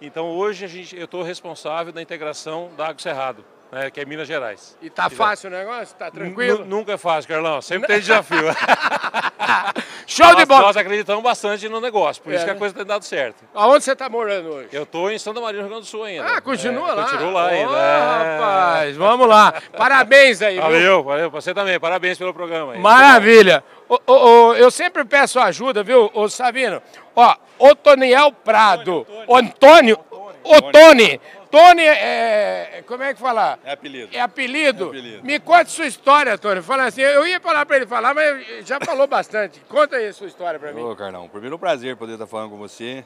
Então 0.00 0.26
hoje 0.30 0.64
a 0.64 0.68
gente, 0.68 0.96
eu 0.96 1.06
estou 1.06 1.22
responsável 1.22 1.92
da 1.92 2.00
integração 2.00 2.70
da 2.76 2.86
Água 2.86 3.00
Cerrado. 3.00 3.44
Né, 3.72 3.90
que 3.90 4.00
é 4.00 4.04
Minas 4.04 4.28
Gerais. 4.28 4.76
E 4.80 4.88
tá 4.88 5.10
fácil 5.10 5.48
o 5.48 5.52
negócio? 5.52 5.96
Tá 5.96 6.10
tranquilo? 6.10 6.64
nunca 6.64 6.92
é 6.92 6.96
fácil, 6.96 7.28
Carlão. 7.28 7.60
Sempre 7.60 7.88
tem 7.88 7.98
desafio. 8.00 8.44
Show 10.06 10.26
nós, 10.26 10.36
de 10.36 10.44
bola! 10.44 10.62
Nós 10.62 10.76
acreditamos 10.76 11.22
bastante 11.22 11.68
no 11.68 11.80
negócio, 11.80 12.22
por 12.22 12.32
é, 12.32 12.36
isso 12.36 12.44
que 12.44 12.50
a 12.50 12.54
coisa 12.54 12.74
tem 12.74 12.84
dado 12.84 13.04
certo. 13.04 13.44
Aonde 13.54 13.84
você 13.84 13.92
está 13.92 14.08
morando 14.08 14.50
hoje? 14.50 14.68
Eu 14.72 14.84
estou 14.84 15.10
em 15.10 15.18
Santa 15.18 15.40
Maria, 15.40 15.60
no 15.60 15.66
Rio 15.66 15.70
Grande 15.70 15.86
do 15.86 15.90
Sul 15.90 16.04
ainda. 16.04 16.26
Ah, 16.26 16.40
continua 16.40 16.90
é, 16.90 16.94
lá? 16.94 17.04
Continua 17.04 17.32
lá 17.32 17.46
ainda. 17.48 17.72
Oh, 17.72 17.76
é. 17.76 18.38
rapaz, 18.38 18.96
vamos 18.96 19.28
lá. 19.28 19.54
Parabéns 19.76 20.42
aí, 20.42 20.58
Valeu, 20.58 20.80
viu? 20.80 21.04
valeu. 21.04 21.30
Você 21.30 21.54
também, 21.54 21.80
parabéns 21.80 22.18
pelo 22.18 22.34
programa. 22.34 22.74
Aí. 22.74 22.78
Maravilha. 22.78 23.64
O, 23.88 23.98
o, 24.06 24.12
o, 24.12 24.54
eu 24.54 24.70
sempre 24.70 25.04
peço 25.04 25.40
ajuda, 25.40 25.82
viu, 25.82 26.10
ô 26.14 26.28
Sabino? 26.28 26.82
Ó, 27.16 27.36
Otoniel 27.58 28.32
Prado. 28.32 29.06
Antônio, 29.28 29.98
Ô, 30.44 30.60
Tony, 30.70 31.18
Tony 31.54 31.84
é. 31.84 32.82
Como 32.84 33.00
é 33.04 33.14
que 33.14 33.20
fala? 33.20 33.60
É 33.64 33.70
apelido. 33.70 34.08
É 34.12 34.20
apelido? 34.20 34.84
É 34.86 34.88
apelido. 34.88 35.24
Me 35.24 35.38
conte 35.38 35.70
sua 35.70 35.86
história, 35.86 36.36
Tony. 36.36 36.60
Fala 36.60 36.86
assim, 36.86 37.00
eu 37.00 37.24
ia 37.24 37.38
falar 37.38 37.64
para 37.64 37.76
ele 37.76 37.86
falar, 37.86 38.12
mas 38.12 38.66
já 38.66 38.80
falou 38.80 39.06
bastante. 39.06 39.60
Conta 39.68 39.94
aí 39.94 40.08
a 40.08 40.12
sua 40.12 40.26
história 40.26 40.58
para 40.58 40.72
mim. 40.72 40.82
Ô, 40.82 40.96
Carlão, 40.96 41.28
primeiro 41.28 41.54
um 41.54 41.58
prazer 41.58 41.96
poder 41.96 42.14
estar 42.14 42.26
falando 42.26 42.50
com 42.50 42.56
você. 42.56 43.04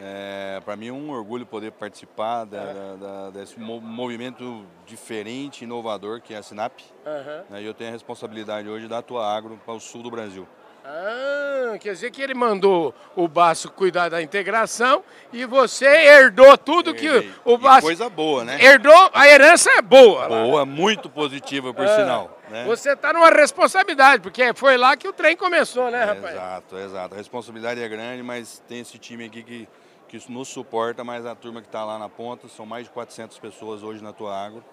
É, 0.00 0.62
para 0.64 0.76
mim 0.76 0.88
é 0.88 0.92
um 0.92 1.10
orgulho 1.10 1.44
poder 1.44 1.72
participar 1.72 2.44
da, 2.44 2.62
é. 2.62 2.96
da, 3.00 3.30
desse 3.30 3.58
movimento 3.58 4.64
diferente, 4.86 5.64
inovador 5.64 6.20
que 6.20 6.34
é 6.34 6.36
a 6.38 6.42
Sinap. 6.42 6.78
Uhum. 7.04 7.58
E 7.58 7.66
eu 7.66 7.74
tenho 7.74 7.90
a 7.90 7.92
responsabilidade 7.92 8.68
hoje 8.68 8.86
da 8.86 9.02
Tua 9.02 9.26
Agro 9.26 9.60
para 9.64 9.74
o 9.74 9.80
sul 9.80 10.04
do 10.04 10.10
Brasil. 10.10 10.46
Ah, 10.84 11.78
quer 11.78 11.92
dizer 11.92 12.10
que 12.10 12.20
ele 12.20 12.34
mandou 12.34 12.92
o 13.14 13.28
Baço 13.28 13.70
cuidar 13.70 14.08
da 14.08 14.20
integração 14.20 15.04
e 15.32 15.44
você 15.44 15.86
herdou 15.86 16.58
tudo 16.58 16.90
Herdei. 16.90 17.22
que 17.22 17.34
o 17.44 17.56
Baço. 17.56 17.82
coisa 17.82 18.08
boa, 18.10 18.44
né? 18.44 18.62
Herdou, 18.62 19.10
a 19.14 19.28
herança 19.28 19.70
é 19.70 19.82
boa. 19.82 20.26
Boa, 20.28 20.58
lá. 20.60 20.66
muito 20.66 21.08
positiva, 21.08 21.72
por 21.72 21.84
ah, 21.84 21.96
sinal. 21.96 22.38
Né? 22.50 22.64
Você 22.64 22.92
está 22.92 23.12
numa 23.12 23.30
responsabilidade, 23.30 24.22
porque 24.22 24.52
foi 24.54 24.76
lá 24.76 24.96
que 24.96 25.06
o 25.06 25.12
trem 25.12 25.36
começou, 25.36 25.88
né, 25.88 26.02
rapaz? 26.02 26.34
Exato, 26.34 26.78
exato. 26.78 27.14
A 27.14 27.16
responsabilidade 27.16 27.80
é 27.80 27.88
grande, 27.88 28.22
mas 28.22 28.60
tem 28.68 28.80
esse 28.80 28.98
time 28.98 29.26
aqui 29.26 29.44
que, 29.44 29.68
que 30.08 30.32
nos 30.32 30.48
suporta, 30.48 31.04
mas 31.04 31.24
a 31.24 31.34
turma 31.36 31.60
que 31.60 31.68
está 31.68 31.84
lá 31.84 31.96
na 31.96 32.08
ponta, 32.08 32.48
são 32.48 32.66
mais 32.66 32.84
de 32.84 32.90
400 32.90 33.38
pessoas 33.38 33.84
hoje 33.84 34.02
na 34.02 34.12
Tua 34.12 34.36
Agro. 34.36 34.64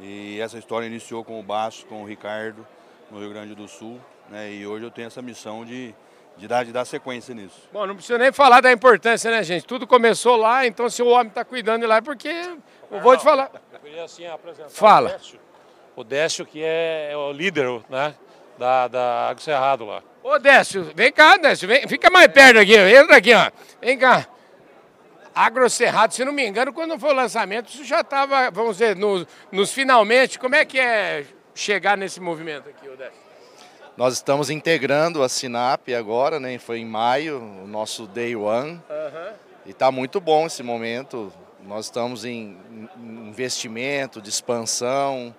E 0.00 0.40
essa 0.40 0.56
história 0.56 0.86
iniciou 0.86 1.24
com 1.24 1.38
o 1.38 1.42
Baço, 1.42 1.84
com 1.86 2.02
o 2.02 2.06
Ricardo, 2.06 2.64
no 3.10 3.18
Rio 3.18 3.30
Grande 3.30 3.56
do 3.56 3.66
Sul. 3.66 4.00
Né? 4.32 4.50
E 4.50 4.66
hoje 4.66 4.86
eu 4.86 4.90
tenho 4.90 5.08
essa 5.08 5.20
missão 5.20 5.62
de, 5.62 5.94
de, 6.38 6.48
dar, 6.48 6.64
de 6.64 6.72
dar 6.72 6.86
sequência 6.86 7.34
nisso. 7.34 7.68
Bom, 7.70 7.86
não 7.86 7.94
precisa 7.94 8.16
nem 8.16 8.32
falar 8.32 8.62
da 8.62 8.72
importância, 8.72 9.30
né, 9.30 9.42
gente? 9.42 9.66
Tudo 9.66 9.86
começou 9.86 10.36
lá, 10.36 10.66
então 10.66 10.88
se 10.88 11.02
o 11.02 11.08
homem 11.08 11.28
está 11.28 11.44
cuidando 11.44 11.82
de 11.82 11.86
lá, 11.86 11.96
é 11.96 12.00
porque 12.00 12.30
eu 12.90 13.00
vou 13.00 13.14
te 13.14 13.22
falar. 13.22 13.50
Eu 13.70 13.78
queria 13.78 14.04
assim 14.04 14.26
apresentar 14.26 14.70
Fala. 14.70 15.10
o 15.10 15.12
Décio. 15.12 15.40
O 15.94 16.04
Décio, 16.04 16.46
que 16.46 16.62
é, 16.62 17.10
é 17.12 17.16
o 17.16 17.30
líder 17.30 17.66
né, 17.90 18.14
da, 18.58 18.88
da 18.88 19.28
Água 19.28 19.42
Cerrado 19.42 19.84
lá. 19.84 20.02
Ô, 20.22 20.38
Décio, 20.38 20.90
vem 20.94 21.12
cá, 21.12 21.36
Décio, 21.36 21.68
vem, 21.68 21.86
fica 21.86 22.08
mais 22.08 22.28
perto 22.28 22.58
aqui, 22.58 22.74
entra 22.74 23.18
aqui, 23.18 23.34
ó. 23.34 23.50
Vem 23.82 23.98
cá. 23.98 24.26
Agro 25.34 25.68
Cerrado, 25.68 26.14
se 26.14 26.24
não 26.24 26.32
me 26.32 26.46
engano, 26.46 26.72
quando 26.72 26.98
foi 26.98 27.10
o 27.10 27.14
lançamento, 27.14 27.68
isso 27.68 27.84
já 27.84 28.00
estava, 28.00 28.50
vamos 28.50 28.78
dizer, 28.78 28.96
nos, 28.96 29.26
nos 29.50 29.74
finalmente. 29.74 30.38
Como 30.38 30.54
é 30.54 30.64
que 30.64 30.80
é 30.80 31.26
chegar 31.54 31.98
nesse 31.98 32.18
movimento 32.18 32.70
aqui, 32.70 32.88
Décio? 32.96 33.31
Nós 34.02 34.14
estamos 34.14 34.50
integrando 34.50 35.22
a 35.22 35.28
Sinap 35.28 35.86
agora, 35.96 36.40
né? 36.40 36.58
Foi 36.58 36.80
em 36.80 36.84
maio, 36.84 37.38
o 37.38 37.68
nosso 37.68 38.04
Day 38.08 38.34
One. 38.34 38.72
Uhum. 38.72 39.32
E 39.64 39.70
está 39.70 39.92
muito 39.92 40.20
bom 40.20 40.44
esse 40.44 40.60
momento. 40.60 41.32
Nós 41.64 41.84
estamos 41.84 42.24
em 42.24 42.58
investimento, 43.00 44.20
de 44.20 44.28
expansão, 44.28 45.32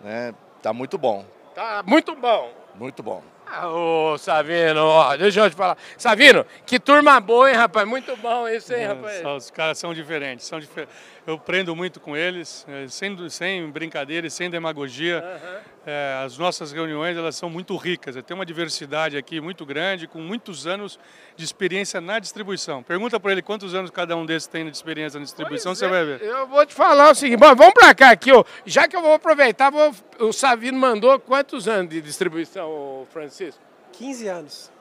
né? 0.00 0.34
Tá 0.60 0.72
muito 0.72 0.98
bom. 0.98 1.24
Tá 1.54 1.84
muito 1.86 2.16
bom. 2.16 2.50
Muito 2.74 3.04
bom. 3.04 3.22
Ah, 3.46 3.68
ô, 3.68 4.18
Savino, 4.18 4.84
ó, 4.84 5.16
deixa 5.16 5.38
eu 5.38 5.48
te 5.48 5.54
falar. 5.54 5.78
Savino, 5.96 6.44
que 6.66 6.80
turma 6.80 7.20
boa, 7.20 7.50
hein, 7.50 7.56
rapaz? 7.56 7.86
Muito 7.86 8.16
bom 8.16 8.48
isso, 8.48 8.74
hein, 8.74 8.84
rapaz? 8.84 9.24
Os 9.24 9.50
caras 9.52 9.78
são 9.78 9.94
diferentes, 9.94 10.44
são 10.44 10.58
diferentes. 10.58 10.92
Eu 11.24 11.38
prendo 11.38 11.74
muito 11.76 12.00
com 12.00 12.16
eles, 12.16 12.66
é, 12.68 12.88
sem, 12.88 13.28
sem 13.28 13.70
brincadeira 13.70 14.26
e 14.26 14.30
sem 14.30 14.50
demagogia. 14.50 15.22
Uhum. 15.22 15.72
É, 15.86 16.22
as 16.24 16.36
nossas 16.36 16.72
reuniões, 16.72 17.16
elas 17.16 17.36
são 17.36 17.48
muito 17.48 17.76
ricas. 17.76 18.16
Tem 18.24 18.34
uma 18.34 18.44
diversidade 18.44 19.16
aqui 19.16 19.40
muito 19.40 19.64
grande, 19.64 20.08
com 20.08 20.20
muitos 20.20 20.66
anos 20.66 20.98
de 21.36 21.44
experiência 21.44 22.00
na 22.00 22.18
distribuição. 22.18 22.82
Pergunta 22.82 23.20
para 23.20 23.32
ele 23.32 23.42
quantos 23.42 23.72
anos 23.74 23.90
cada 23.90 24.16
um 24.16 24.26
desses 24.26 24.48
tem 24.48 24.64
de 24.64 24.76
experiência 24.76 25.18
na 25.18 25.24
distribuição, 25.24 25.70
pois 25.70 25.78
você 25.78 25.86
é, 25.86 25.88
vai 25.88 26.04
ver. 26.04 26.22
Eu 26.22 26.46
vou 26.48 26.66
te 26.66 26.74
falar 26.74 27.10
o 27.10 27.14
seguinte, 27.14 27.38
bom, 27.38 27.54
vamos 27.54 27.74
para 27.74 27.94
cá 27.94 28.10
aqui, 28.10 28.32
ó. 28.32 28.44
já 28.66 28.88
que 28.88 28.96
eu 28.96 29.02
vou 29.02 29.14
aproveitar, 29.14 29.70
vou, 29.70 29.94
o 30.18 30.32
Savino 30.32 30.78
mandou 30.78 31.20
quantos 31.20 31.68
anos 31.68 31.90
de 31.90 32.00
distribuição, 32.00 33.06
Francisco? 33.12 33.60
15 33.92 34.28
anos 34.28 34.72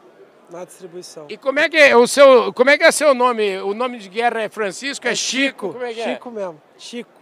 na 0.51 0.65
distribuição. 0.65 1.25
E 1.29 1.37
como 1.37 1.59
é 1.59 1.69
que 1.69 1.77
é 1.77 1.95
o 1.95 2.05
seu, 2.05 2.53
como 2.53 2.69
é 2.69 2.77
que 2.77 2.83
é 2.83 2.91
seu 2.91 3.13
nome? 3.13 3.57
O 3.59 3.73
nome 3.73 3.97
de 3.97 4.09
guerra 4.09 4.41
é 4.41 4.49
Francisco, 4.49 5.07
é, 5.07 5.11
é 5.11 5.15
Chico? 5.15 5.67
Chico, 5.67 5.73
como 5.73 5.85
é 5.85 5.93
que 5.93 6.03
Chico 6.03 6.29
é? 6.29 6.31
mesmo, 6.31 6.61
Chico. 6.77 7.21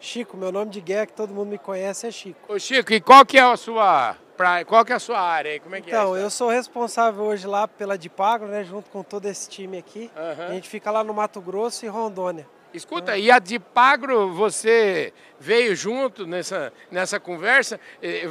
Chico, 0.00 0.36
meu 0.36 0.50
nome 0.50 0.70
de 0.70 0.80
guerra 0.80 1.06
que 1.06 1.12
todo 1.12 1.32
mundo 1.32 1.48
me 1.48 1.58
conhece 1.58 2.06
é 2.06 2.10
Chico. 2.10 2.52
Ô 2.52 2.58
Chico, 2.58 2.92
e 2.92 3.00
qual 3.00 3.24
que 3.24 3.38
é 3.38 3.42
a 3.42 3.56
sua 3.56 4.16
praia, 4.36 4.64
qual 4.64 4.84
que 4.84 4.92
é 4.92 4.96
a 4.96 4.98
sua 4.98 5.20
área 5.20 5.52
aí? 5.52 5.60
Como 5.60 5.76
é 5.76 5.80
que 5.80 5.90
então, 5.90 6.00
é? 6.00 6.02
Então, 6.02 6.16
eu 6.16 6.28
sou 6.28 6.50
responsável 6.50 7.22
hoje 7.22 7.46
lá 7.46 7.68
pela 7.68 7.96
Dipagro, 7.96 8.48
né, 8.48 8.64
junto 8.64 8.90
com 8.90 9.04
todo 9.04 9.26
esse 9.26 9.48
time 9.48 9.78
aqui. 9.78 10.10
Uhum. 10.16 10.46
A 10.46 10.50
gente 10.54 10.68
fica 10.68 10.90
lá 10.90 11.04
no 11.04 11.14
Mato 11.14 11.40
Grosso 11.40 11.84
e 11.86 11.88
Rondônia. 11.88 12.46
Escuta, 12.74 13.18
e 13.18 13.30
a 13.30 13.38
Dipagro, 13.38 14.32
você 14.32 15.12
veio 15.38 15.76
junto 15.76 16.26
nessa, 16.26 16.72
nessa 16.90 17.20
conversa? 17.20 17.78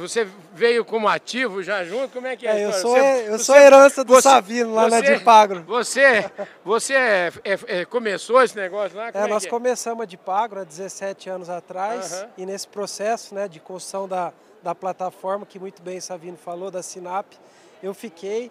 Você 0.00 0.26
veio 0.52 0.84
como 0.84 1.06
ativo 1.06 1.62
já 1.62 1.84
junto? 1.84 2.08
Como 2.12 2.26
é 2.26 2.36
que 2.36 2.46
é? 2.46 2.62
é 2.62 2.64
eu 2.64 2.72
sou, 2.72 2.96
você, 2.96 3.24
eu 3.28 3.38
sou 3.38 3.56
herança 3.56 4.02
do 4.02 4.14
você, 4.14 4.22
Savino 4.22 4.74
lá 4.74 4.88
você, 4.88 4.90
na 4.90 5.00
Dipagro. 5.00 5.62
Você, 5.62 6.30
você 6.64 6.94
é, 6.94 7.32
é, 7.44 7.80
é, 7.80 7.84
começou 7.84 8.42
esse 8.42 8.56
negócio 8.56 8.96
lá? 8.96 9.12
Como 9.12 9.24
é, 9.24 9.28
nós 9.28 9.46
começamos 9.46 10.02
a 10.02 10.06
Dipagro 10.06 10.60
há 10.60 10.64
17 10.64 11.30
anos 11.30 11.48
atrás 11.48 12.26
e 12.36 12.44
nesse 12.44 12.66
processo 12.66 13.34
né, 13.34 13.46
de 13.46 13.60
construção 13.60 14.08
da, 14.08 14.32
da 14.62 14.74
plataforma, 14.74 15.46
que 15.46 15.58
muito 15.58 15.80
bem 15.82 15.98
o 15.98 16.02
Savino 16.02 16.36
falou, 16.36 16.70
da 16.70 16.82
Sinap, 16.82 17.26
eu 17.80 17.94
fiquei 17.94 18.50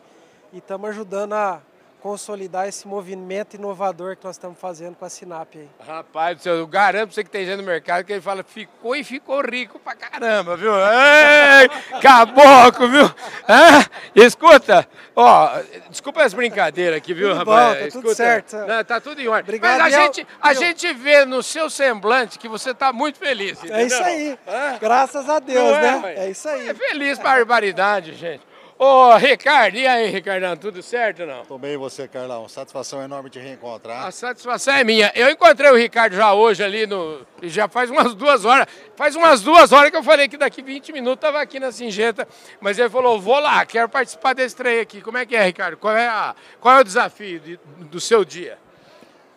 e 0.54 0.60
estamos 0.60 0.90
ajudando 0.90 1.34
a 1.34 1.62
consolidar 2.02 2.68
esse 2.68 2.88
movimento 2.88 3.56
inovador 3.56 4.18
que 4.18 4.26
nós 4.26 4.36
estamos 4.36 4.58
fazendo 4.60 4.96
com 4.96 5.06
a 5.06 5.10
Sinap 5.10 5.56
aí. 5.56 5.70
Rapaz, 5.88 6.46
eu 6.46 6.66
garanto 6.66 7.08
pra 7.08 7.16
você 7.16 7.24
que 7.24 7.30
tem 7.30 7.46
gente 7.46 7.58
no 7.58 7.64
mercado 7.64 8.04
que 8.04 8.12
ele 8.12 8.22
fala, 8.22 8.44
ficou 8.44 8.96
e 8.96 9.04
ficou 9.04 9.42
rico 9.42 9.80
pra 9.80 9.96
caramba, 9.96 10.58
viu? 10.58 10.74
Ei, 10.74 11.70
caboclo, 12.02 12.90
viu? 12.90 13.06
Ah, 13.48 13.86
escuta, 14.16 14.88
ó, 15.16 15.52
desculpa 15.90 16.24
as 16.24 16.34
brincadeiras 16.34 16.98
aqui, 16.98 17.14
viu, 17.14 17.30
tudo 17.30 17.38
rapaz? 17.38 17.68
Bom, 17.68 17.80
tá 17.80 17.88
escuta, 17.88 18.08
tudo 18.08 18.16
certo. 18.16 18.58
Não, 18.58 18.84
tá 18.84 19.00
tudo 19.00 19.22
em 19.22 19.28
ordem. 19.28 19.44
Obrigado, 19.44 19.80
Mas 19.80 19.94
a, 19.94 20.00
gente, 20.00 20.28
a 20.42 20.54
gente 20.54 20.94
vê 20.94 21.24
no 21.26 21.44
seu 21.44 21.70
semblante 21.70 22.40
que 22.40 22.48
você 22.48 22.74
tá 22.74 22.92
muito 22.92 23.20
feliz, 23.20 23.60
entendeu? 23.60 23.78
É 23.78 23.86
isso 23.86 24.04
aí, 24.04 24.40
graças 24.80 25.30
a 25.30 25.40
Deus, 25.40 25.78
é, 25.78 25.82
né? 25.82 26.14
É 26.18 26.30
isso 26.30 26.50
aí. 26.50 26.70
É 26.70 26.74
feliz 26.74 27.20
barbaridade, 27.20 28.16
gente. 28.16 28.51
Ô, 28.84 29.16
Ricardo, 29.16 29.78
e 29.78 29.86
aí, 29.86 30.10
Ricardão, 30.10 30.58
tudo 30.58 30.82
certo 30.82 31.22
ou 31.22 31.28
não? 31.28 31.46
Tô 31.46 31.56
bem 31.60 31.78
você, 31.78 32.08
Carlão. 32.08 32.50
Satisfação 32.50 33.00
enorme 33.00 33.30
te 33.30 33.38
reencontrar. 33.38 34.08
A 34.08 34.12
satisfação 34.12 34.74
é 34.74 34.84
minha. 34.84 35.12
Eu 35.14 35.30
encontrei 35.30 35.70
o 35.70 35.76
Ricardo 35.76 36.16
já 36.16 36.34
hoje 36.34 36.64
ali 36.64 36.88
no. 36.88 37.24
Já 37.44 37.68
faz 37.68 37.92
umas 37.92 38.16
duas 38.16 38.44
horas. 38.44 38.66
Faz 38.96 39.16
umas 39.16 39.44
duas 39.44 39.72
horas 39.72 39.92
que 39.92 39.98
eu 39.98 40.02
falei 40.02 40.28
que 40.28 40.36
daqui 40.36 40.64
20 40.64 40.94
minutos 40.94 41.22
tava 41.22 41.40
aqui 41.40 41.60
na 41.60 41.72
Singenta. 41.72 42.28
Mas 42.60 42.80
ele 42.80 42.90
falou: 42.90 43.22
vou 43.22 43.40
lá, 43.40 43.64
quero 43.68 43.88
participar 43.88 44.34
desse 44.34 44.56
trem 44.56 44.80
aqui. 44.80 45.00
Como 45.00 45.16
é 45.16 45.28
que 45.28 45.36
é, 45.36 45.44
Ricardo? 45.46 45.78
Qual 45.78 45.96
é, 45.96 46.08
a, 46.08 46.36
qual 46.60 46.78
é 46.78 46.82
o 46.82 46.84
desafio 46.84 47.40
de, 47.40 47.60
do 47.82 48.00
seu 48.00 48.26
dia? 48.26 48.58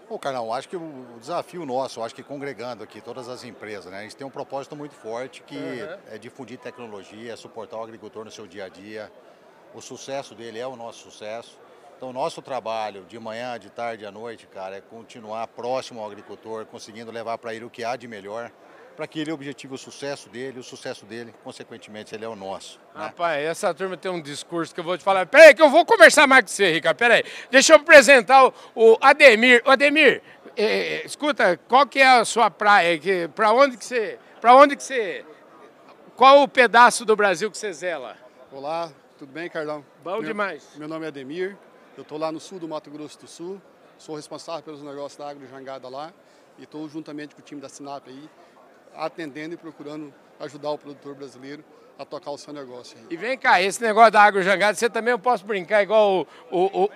Bom, 0.09 0.19
Carlão, 0.19 0.55
acho 0.55 0.71
que 0.71 0.77
o 0.77 1.19
desafio 1.21 1.67
nosso, 1.67 2.03
acho 2.03 2.15
que 2.15 2.23
congregando 2.23 2.83
aqui 2.83 2.99
todas 2.99 3.29
as 3.29 3.45
empresas, 3.45 3.93
né? 3.93 3.99
A 3.99 4.03
gente 4.05 4.17
tem 4.17 4.27
um 4.27 4.31
propósito 4.31 4.75
muito 4.75 4.95
forte 4.95 5.43
que 5.43 5.57
uhum. 5.57 5.99
é 6.13 6.17
difundir 6.19 6.59
tecnologia, 6.59 7.37
suportar 7.37 7.77
o 7.77 7.83
agricultor 7.83 8.25
no 8.25 8.31
seu 8.31 8.47
dia 8.47 8.65
a 8.65 8.69
dia 8.71 9.13
o 9.75 9.83
sucesso 9.83 10.35
dele 10.35 10.59
é 10.59 10.67
o 10.67 10.77
nosso 10.77 11.11
sucesso. 11.11 11.59
Então, 11.97 12.11
o 12.11 12.13
nosso 12.13 12.41
trabalho 12.41 13.05
de 13.05 13.19
manhã, 13.19 13.59
de 13.59 13.71
tarde, 13.71 14.07
à 14.07 14.11
noite, 14.11 14.47
cara, 14.47 14.77
é 14.77 14.81
continuar 14.81 15.47
próximo 15.49 16.01
ao 16.01 16.07
agricultor, 16.07 16.67
conseguindo 16.67 17.11
levar 17.11 17.39
para 17.39 17.55
ele 17.55 17.65
o 17.65 17.71
que 17.71 17.85
há 17.85 17.97
de 17.97 18.07
melhor, 18.07 18.51
para 18.97 19.07
que 19.07 19.19
ele 19.19 19.33
objetive 19.33 19.75
o 19.75 19.79
sucesso 19.79 20.29
dele, 20.29 20.61
o 20.61 20.63
sucesso 20.63 21.05
dele, 21.05 21.35
consequentemente, 21.43 22.15
ele 22.15 22.25
é 22.25 22.29
o 22.29 22.37
nosso. 22.37 22.79
Né? 22.95 23.05
Rapaz, 23.07 23.45
essa 23.45 23.73
turma 23.75 23.97
tem 23.97 24.11
um 24.11 24.21
discurso 24.21 24.75
que 24.75 24.81
eu 24.81 24.85
vou 24.85 24.97
te 24.97 25.03
falar. 25.03 25.27
Peraí, 25.27 25.55
que 25.55 25.63
eu 25.63 25.71
vou 25.71 25.85
conversar 25.85 26.27
mais 26.27 26.45
com 26.45 26.49
você, 26.49 26.73
Ricardo. 26.73 26.97
Peraí. 26.97 27.25
Deixa 27.51 27.73
eu 27.73 27.77
apresentar 27.77 28.47
o, 28.47 28.55
o 28.75 28.99
Ademir. 29.01 29.63
O 29.65 29.71
Ademir, 29.71 30.23
é, 30.57 30.65
é, 30.65 31.07
escuta, 31.07 31.59
qual 31.69 31.87
que 31.87 31.99
é 31.99 32.07
a 32.07 32.25
sua 32.25 32.51
praia? 32.51 33.01
Para 33.35 33.53
onde 33.53 33.77
que 33.77 33.85
você. 33.85 34.19
Para 34.41 34.55
onde 34.55 34.77
que 34.77 34.83
você. 34.83 35.25
Qual 36.17 36.43
o 36.43 36.49
pedaço 36.49 37.05
do 37.05 37.17
Brasil 37.17 37.51
que 37.51 37.59
você 37.59 37.73
zela? 37.73 38.17
Olá, 38.53 38.93
tudo 39.19 39.33
bem, 39.33 39.49
Carlão? 39.49 39.85
Bom 40.03 40.15
meu, 40.15 40.25
demais. 40.25 40.69
Meu 40.77 40.89
nome 40.89 41.05
é 41.05 41.09
Ademir, 41.09 41.57
eu 41.97 42.03
estou 42.03 42.19
lá 42.19 42.33
no 42.33 42.41
sul 42.41 42.59
do 42.59 42.69
Mato 42.69 42.91
Grosso 42.91 43.19
do 43.21 43.27
Sul, 43.27 43.61
sou 43.97 44.17
responsável 44.17 44.63
pelos 44.63 44.83
negócios 44.83 45.17
da 45.17 45.29
Agro 45.29 45.47
Jangada 45.47 45.89
lá 45.89 46.13
e 46.59 46.65
estou 46.65 46.89
juntamente 46.89 47.35
com 47.35 47.41
o 47.41 47.45
time 47.45 47.61
da 47.61 47.69
Sinap 47.69 48.09
aí, 48.09 48.29
atendendo 48.95 49.55
e 49.55 49.57
procurando 49.57 50.13
ajudar 50.41 50.71
o 50.71 50.79
produtor 50.79 51.15
brasileiro 51.15 51.65
a 51.97 52.05
tocar 52.05 52.33
o 52.33 52.39
seu 52.39 52.53
negócio. 52.53 52.99
Aí. 52.99 53.07
E 53.11 53.17
vem 53.17 53.39
cá, 53.39 53.63
esse 53.63 53.81
negócio 53.81 54.11
da 54.11 54.23
Agro 54.23 54.43
Jangada, 54.43 54.75
você 54.75 54.91
também 54.91 55.13
eu 55.13 55.19
posso 55.19 55.45
brincar 55.45 55.83
igual 55.83 56.27
o... 56.51 56.59
o, 56.59 56.85
o 56.85 56.91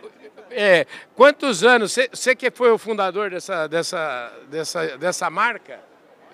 é, 0.50 0.86
quantos 1.14 1.62
anos, 1.62 1.96
você, 2.12 2.34
que 2.34 2.50
foi 2.50 2.70
o 2.70 2.78
fundador 2.78 3.30
dessa, 3.30 3.66
dessa, 3.68 4.32
dessa, 4.48 4.98
dessa 4.98 5.30
marca? 5.30 5.87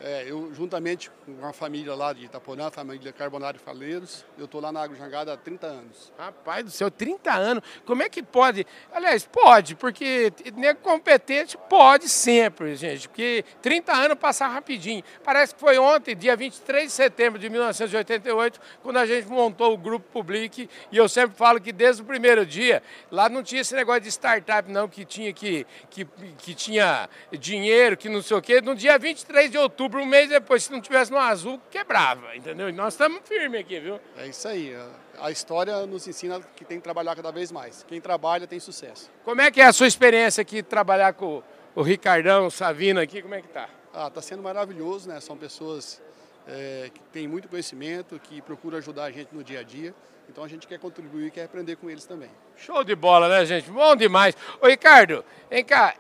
É, 0.07 0.27
eu, 0.29 0.53
juntamente 0.53 1.11
com 1.25 1.47
a 1.47 1.53
família 1.55 1.95
lá 1.95 2.13
de 2.13 2.27
Itaporã, 2.27 2.67
a 2.67 2.71
família 2.71 3.11
Carbonário 3.11 3.59
Faleiros, 3.59 4.23
eu 4.37 4.45
estou 4.45 4.61
lá 4.61 4.71
na 4.71 4.83
Água 4.83 4.95
Jangada 4.95 5.33
há 5.33 5.37
30 5.39 5.67
anos. 5.67 6.13
Rapaz 6.19 6.63
do 6.63 6.71
céu, 6.71 6.91
30 6.91 7.33
anos? 7.33 7.65
Como 7.87 8.03
é 8.03 8.11
que 8.11 8.23
pode? 8.23 8.67
Aliás, 8.93 9.25
pode, 9.25 9.75
porque 9.75 10.31
nego 10.57 10.81
competente 10.81 11.57
pode 11.71 12.07
sempre, 12.11 12.77
gente, 12.77 13.09
porque 13.09 13.47
30 13.63 13.95
anos 13.95 14.19
passar 14.19 14.49
rapidinho. 14.49 15.03
Parece 15.25 15.55
que 15.55 15.61
foi 15.61 15.79
ontem, 15.79 16.15
dia 16.15 16.37
23 16.37 16.85
de 16.85 16.93
setembro 16.93 17.39
de 17.39 17.49
1988, 17.49 18.61
quando 18.83 18.99
a 18.99 19.07
gente 19.07 19.27
montou 19.29 19.73
o 19.73 19.79
Grupo 19.79 20.07
Public, 20.13 20.69
e 20.93 20.97
eu 20.99 21.09
sempre 21.09 21.35
falo 21.35 21.59
que 21.59 21.73
desde 21.73 22.03
o 22.03 22.05
primeiro 22.05 22.45
dia, 22.45 22.83
lá 23.11 23.31
não 23.31 23.43
tinha 23.43 23.63
esse 23.63 23.75
negócio 23.75 24.03
de 24.03 24.09
startup, 24.09 24.71
não, 24.71 24.87
que 24.87 25.03
tinha, 25.07 25.33
que, 25.33 25.67
que, 25.89 26.07
que 26.37 26.55
tinha 26.55 27.09
dinheiro, 27.33 27.97
que 27.97 28.11
não 28.11 28.21
sei 28.21 28.37
o 28.37 28.43
quê. 28.43 28.61
No 28.61 28.75
dia 28.75 28.99
23 28.99 29.51
de 29.51 29.57
outubro, 29.57 29.94
outubro, 29.95 30.03
um 30.03 30.07
mês 30.07 30.29
depois, 30.29 30.65
se 30.65 30.73
não 30.73 30.81
tivesse 30.81 31.11
no 31.11 31.19
azul, 31.19 31.61
quebrava, 31.71 32.35
entendeu? 32.37 32.69
E 32.69 32.73
nós 32.73 32.95
estamos 32.95 33.21
firmes 33.25 33.61
aqui, 33.61 33.79
viu? 33.79 34.01
É 34.17 34.27
isso 34.27 34.47
aí. 34.49 34.77
A 35.19 35.31
história 35.31 35.87
nos 35.87 36.07
ensina 36.09 36.41
que 36.57 36.65
tem 36.65 36.79
que 36.79 36.85
trabalhar 36.85 37.15
cada 37.15 37.31
vez 37.31 37.53
mais. 37.53 37.85
Quem 37.87 38.01
trabalha 38.01 38.47
tem 38.47 38.59
sucesso. 38.59 39.11
Como 39.25 39.41
é 39.41 39.51
que 39.51 39.61
é 39.61 39.67
a 39.67 39.73
sua 39.73 39.87
experiência 39.87 40.43
aqui, 40.43 40.63
trabalhar 40.63 41.13
com 41.15 41.43
o 41.75 41.83
Ricardão, 41.83 42.47
o 42.47 42.51
Savino 42.51 43.01
aqui, 43.01 43.23
como 43.23 43.35
é 43.35 43.41
que 43.41 43.49
tá? 43.49 43.69
Ah, 43.93 44.11
tá 44.11 44.21
sendo 44.21 44.43
maravilhoso, 44.43 45.09
né? 45.09 45.21
São 45.21 45.37
pessoas 45.37 46.03
é, 46.47 46.91
que 46.93 47.01
têm 47.13 47.29
muito 47.29 47.49
conhecimento, 47.49 48.19
que 48.19 48.43
procuram 48.43 48.79
ajudar 48.79 49.05
a 49.05 49.11
gente 49.11 49.29
no 49.33 49.45
dia 49.45 49.61
a 49.61 49.63
dia. 49.63 49.95
Então 50.29 50.43
a 50.43 50.49
gente 50.49 50.67
quer 50.67 50.79
contribuir 50.79 51.27
e 51.27 51.31
quer 51.31 51.45
aprender 51.45 51.77
com 51.77 51.89
eles 51.89 52.05
também. 52.07 52.31
Show 52.57 52.83
de 52.83 52.95
bola, 52.95 53.29
né, 53.29 53.45
gente? 53.45 53.71
Bom 53.71 53.95
demais. 53.95 54.35
Ô, 54.61 54.67
Ricardo, 54.67 55.25
vem 55.51 55.63
cá, 55.63 55.95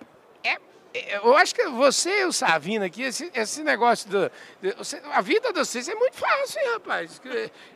eu 0.94 1.36
acho 1.36 1.52
que 1.52 1.66
você 1.66 2.20
e 2.20 2.24
o 2.24 2.32
Savino 2.32 2.84
aqui, 2.84 3.02
esse, 3.02 3.28
esse 3.34 3.64
negócio 3.64 4.08
do. 4.08 4.30
De, 4.62 4.74
a 5.12 5.20
vida 5.20 5.52
de 5.52 5.58
vocês 5.58 5.88
é 5.88 5.94
muito 5.94 6.16
fácil, 6.16 6.60
hein, 6.60 6.72
rapaz? 6.74 7.20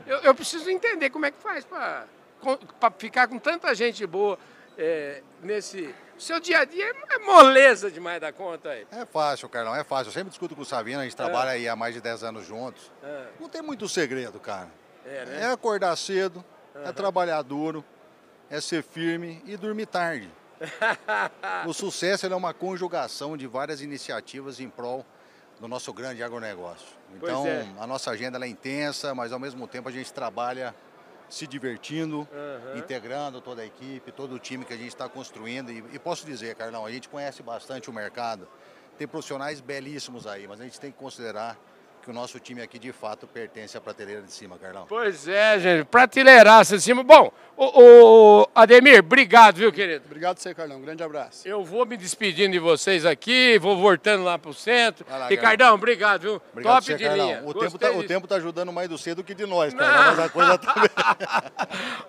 Eu, 0.07 0.19
eu 0.19 0.35
preciso 0.35 0.71
entender 0.71 1.11
como 1.11 1.27
é 1.27 1.33
que 1.33 1.39
faz 1.39 1.65
para 1.65 2.07
ficar 2.97 3.27
com 3.27 3.37
tanta 3.39 3.75
gente 3.75 4.07
boa 4.07 4.39
é, 4.77 5.21
nesse. 5.43 5.93
O 6.17 6.21
seu 6.21 6.39
dia 6.39 6.61
a 6.61 6.65
dia 6.65 6.95
é 7.11 7.19
moleza 7.19 7.91
demais 7.91 8.21
da 8.21 8.33
conta 8.33 8.71
aí. 8.71 8.87
É 8.93 9.05
fácil, 9.05 9.49
Carlão, 9.49 9.75
é 9.75 9.83
fácil. 9.83 10.11
Eu 10.11 10.15
sempre 10.15 10.31
discuto 10.31 10.55
com 10.55 10.63
o 10.63 10.65
Savino, 10.65 11.01
a 11.01 11.05
gente 11.05 11.17
trabalha 11.17 11.51
é. 11.51 11.53
aí 11.55 11.69
há 11.69 11.75
mais 11.75 11.95
de 11.95 12.01
10 12.01 12.23
anos 12.23 12.47
juntos. 12.47 12.91
É. 13.03 13.27
Não 13.41 13.49
tem 13.49 13.63
muito 13.63 13.89
segredo, 13.89 14.39
cara. 14.39 14.69
É, 15.05 15.25
né? 15.25 15.43
é 15.43 15.47
acordar 15.47 15.97
cedo, 15.97 16.45
uhum. 16.75 16.89
é 16.89 16.93
trabalhar 16.93 17.43
duro, 17.43 17.85
é 18.49 18.61
ser 18.61 18.83
firme 18.83 19.43
e 19.45 19.57
dormir 19.57 19.87
tarde 19.87 20.31
o 21.67 21.73
sucesso 21.73 22.27
é 22.27 22.35
uma 22.35 22.55
conjugação 22.55 23.37
de 23.37 23.47
várias 23.47 23.81
iniciativas 23.81 24.61
em 24.61 24.69
prol 24.69 25.05
do 25.61 25.69
nosso 25.69 25.93
grande 25.93 26.23
agronegócio. 26.23 26.87
Então, 27.17 27.47
é. 27.47 27.67
a 27.79 27.87
nossa 27.87 28.11
agenda 28.11 28.39
é 28.45 28.49
intensa, 28.49 29.15
mas 29.15 29.33
ao 29.33 29.39
mesmo 29.39 29.67
tempo 29.67 29.89
a 29.89 29.93
gente 29.93 30.13
trabalha 30.13 30.75
se 31.29 31.47
divertindo, 31.47 32.27
uhum. 32.33 32.79
integrando 32.79 33.41
toda 33.41 33.63
a 33.63 33.67
equipe, 33.67 34.11
todo 34.11 34.35
o 34.35 34.39
time 34.39 34.65
que 34.65 34.73
a 34.73 34.77
gente 34.77 34.89
está 34.89 35.09
construindo. 35.09 35.71
E, 35.71 35.85
e, 35.93 35.99
posso 35.99 36.25
dizer, 36.25 36.55
Carlão, 36.55 36.87
a 36.87 36.91
gente 36.91 37.09
conhece 37.09 37.43
bastante 37.43 37.91
o 37.91 37.93
mercado, 37.93 38.49
tem 38.97 39.07
profissionais 39.07 39.61
belíssimos 39.61 40.27
aí, 40.27 40.47
mas 40.49 40.61
a 40.61 40.65
gente 40.65 40.81
tem 40.81 40.91
que 40.91 40.99
considerar 40.99 41.59
que 42.09 42.11
o 42.11 42.15
nosso 42.15 42.41
time 42.41 42.63
aqui 42.63 42.79
de 42.79 42.91
fato 42.91 43.27
pertence 43.27 43.77
à 43.77 43.83
prateleira 43.83 44.23
de 44.23 44.33
cima, 44.33 44.57
Carlão. 44.57 44.87
Pois 44.89 45.29
é, 45.29 45.61
gente, 45.61 45.85
prateleiraça 45.85 46.79
de 46.79 46.83
cima. 46.83 47.03
Bom, 47.03 47.31
o, 47.55 47.83
o, 47.83 48.49
Ademir, 48.55 49.01
obrigado, 49.01 49.57
viu, 49.57 49.71
querido? 49.71 50.07
Obrigado 50.07 50.39
você, 50.39 50.55
Carlão. 50.55 50.79
Um 50.79 50.81
grande 50.81 51.03
abraço. 51.03 51.47
Eu 51.47 51.63
vou 51.63 51.85
me 51.85 51.99
despedindo 51.99 52.53
de 52.53 52.59
vocês 52.59 53.05
aqui, 53.05 53.59
vou 53.59 53.77
voltando 53.77 54.25
lá 54.25 54.39
pro 54.39 54.55
centro. 54.55 55.05
Lá, 55.07 55.29
Ricardão, 55.29 55.75
obrigado, 55.75 56.23
viu? 56.23 56.43
Obrigado 56.51 56.75
Top 56.77 56.87
você, 56.87 56.95
de 56.95 57.05
Carlão. 57.05 57.27
linha. 57.27 57.43
O 57.45 57.53
tempo, 57.53 57.79
tá, 57.79 57.91
o 57.91 58.03
tempo 58.05 58.27
tá 58.27 58.37
ajudando 58.37 58.73
mais 58.73 58.89
do 58.89 58.97
cedo 58.97 59.17
do 59.17 59.25
que 59.25 59.35
de 59.35 59.45
nós, 59.45 59.75
Carlão, 59.75 60.05
mas 60.07 60.19
a 60.19 60.29
coisa 60.31 60.57
tá 60.57 61.51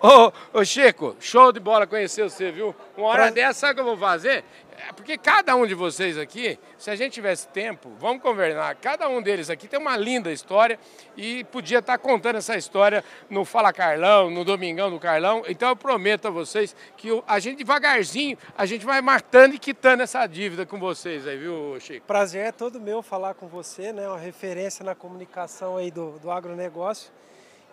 ô, 0.00 0.60
ô, 0.60 0.64
Chico, 0.64 1.14
show 1.20 1.52
de 1.52 1.60
bola 1.60 1.86
conhecer 1.86 2.22
você, 2.22 2.50
viu? 2.50 2.74
Uma 2.96 3.08
hora 3.08 3.24
pra... 3.24 3.32
dessa, 3.32 3.60
sabe 3.60 3.72
o 3.72 3.74
que 3.74 3.80
eu 3.80 3.84
vou 3.84 3.98
fazer? 3.98 4.44
É 4.88 4.92
porque 4.92 5.16
cada 5.16 5.54
um 5.54 5.66
de 5.66 5.74
vocês 5.74 6.18
aqui, 6.18 6.58
se 6.78 6.90
a 6.90 6.96
gente 6.96 7.12
tivesse 7.12 7.48
tempo, 7.48 7.90
vamos 7.98 8.22
conversar, 8.22 8.74
cada 8.76 9.08
um 9.08 9.22
deles 9.22 9.50
aqui 9.50 9.68
tem 9.68 9.78
uma 9.78 9.96
linda 9.96 10.32
história 10.32 10.78
e 11.16 11.44
podia 11.44 11.78
estar 11.78 11.98
contando 11.98 12.36
essa 12.36 12.56
história 12.56 13.04
no 13.28 13.44
Fala 13.44 13.72
Carlão, 13.72 14.30
no 14.30 14.44
Domingão 14.44 14.90
do 14.90 14.98
Carlão. 14.98 15.42
Então 15.48 15.68
eu 15.68 15.76
prometo 15.76 16.28
a 16.28 16.30
vocês 16.30 16.74
que 16.96 17.08
a 17.26 17.38
gente 17.38 17.58
devagarzinho, 17.58 18.36
a 18.56 18.66
gente 18.66 18.84
vai 18.84 19.00
matando 19.00 19.54
e 19.54 19.58
quitando 19.58 20.00
essa 20.00 20.26
dívida 20.26 20.64
com 20.64 20.78
vocês 20.78 21.26
aí, 21.26 21.36
viu, 21.36 21.78
Chico? 21.78 22.06
Prazer 22.06 22.46
é 22.46 22.52
todo 22.52 22.80
meu 22.80 23.02
falar 23.02 23.34
com 23.34 23.46
você, 23.46 23.92
né? 23.92 24.08
Uma 24.08 24.18
referência 24.18 24.84
na 24.84 24.94
comunicação 24.94 25.76
aí 25.76 25.90
do, 25.90 26.18
do 26.18 26.30
agronegócio. 26.30 27.12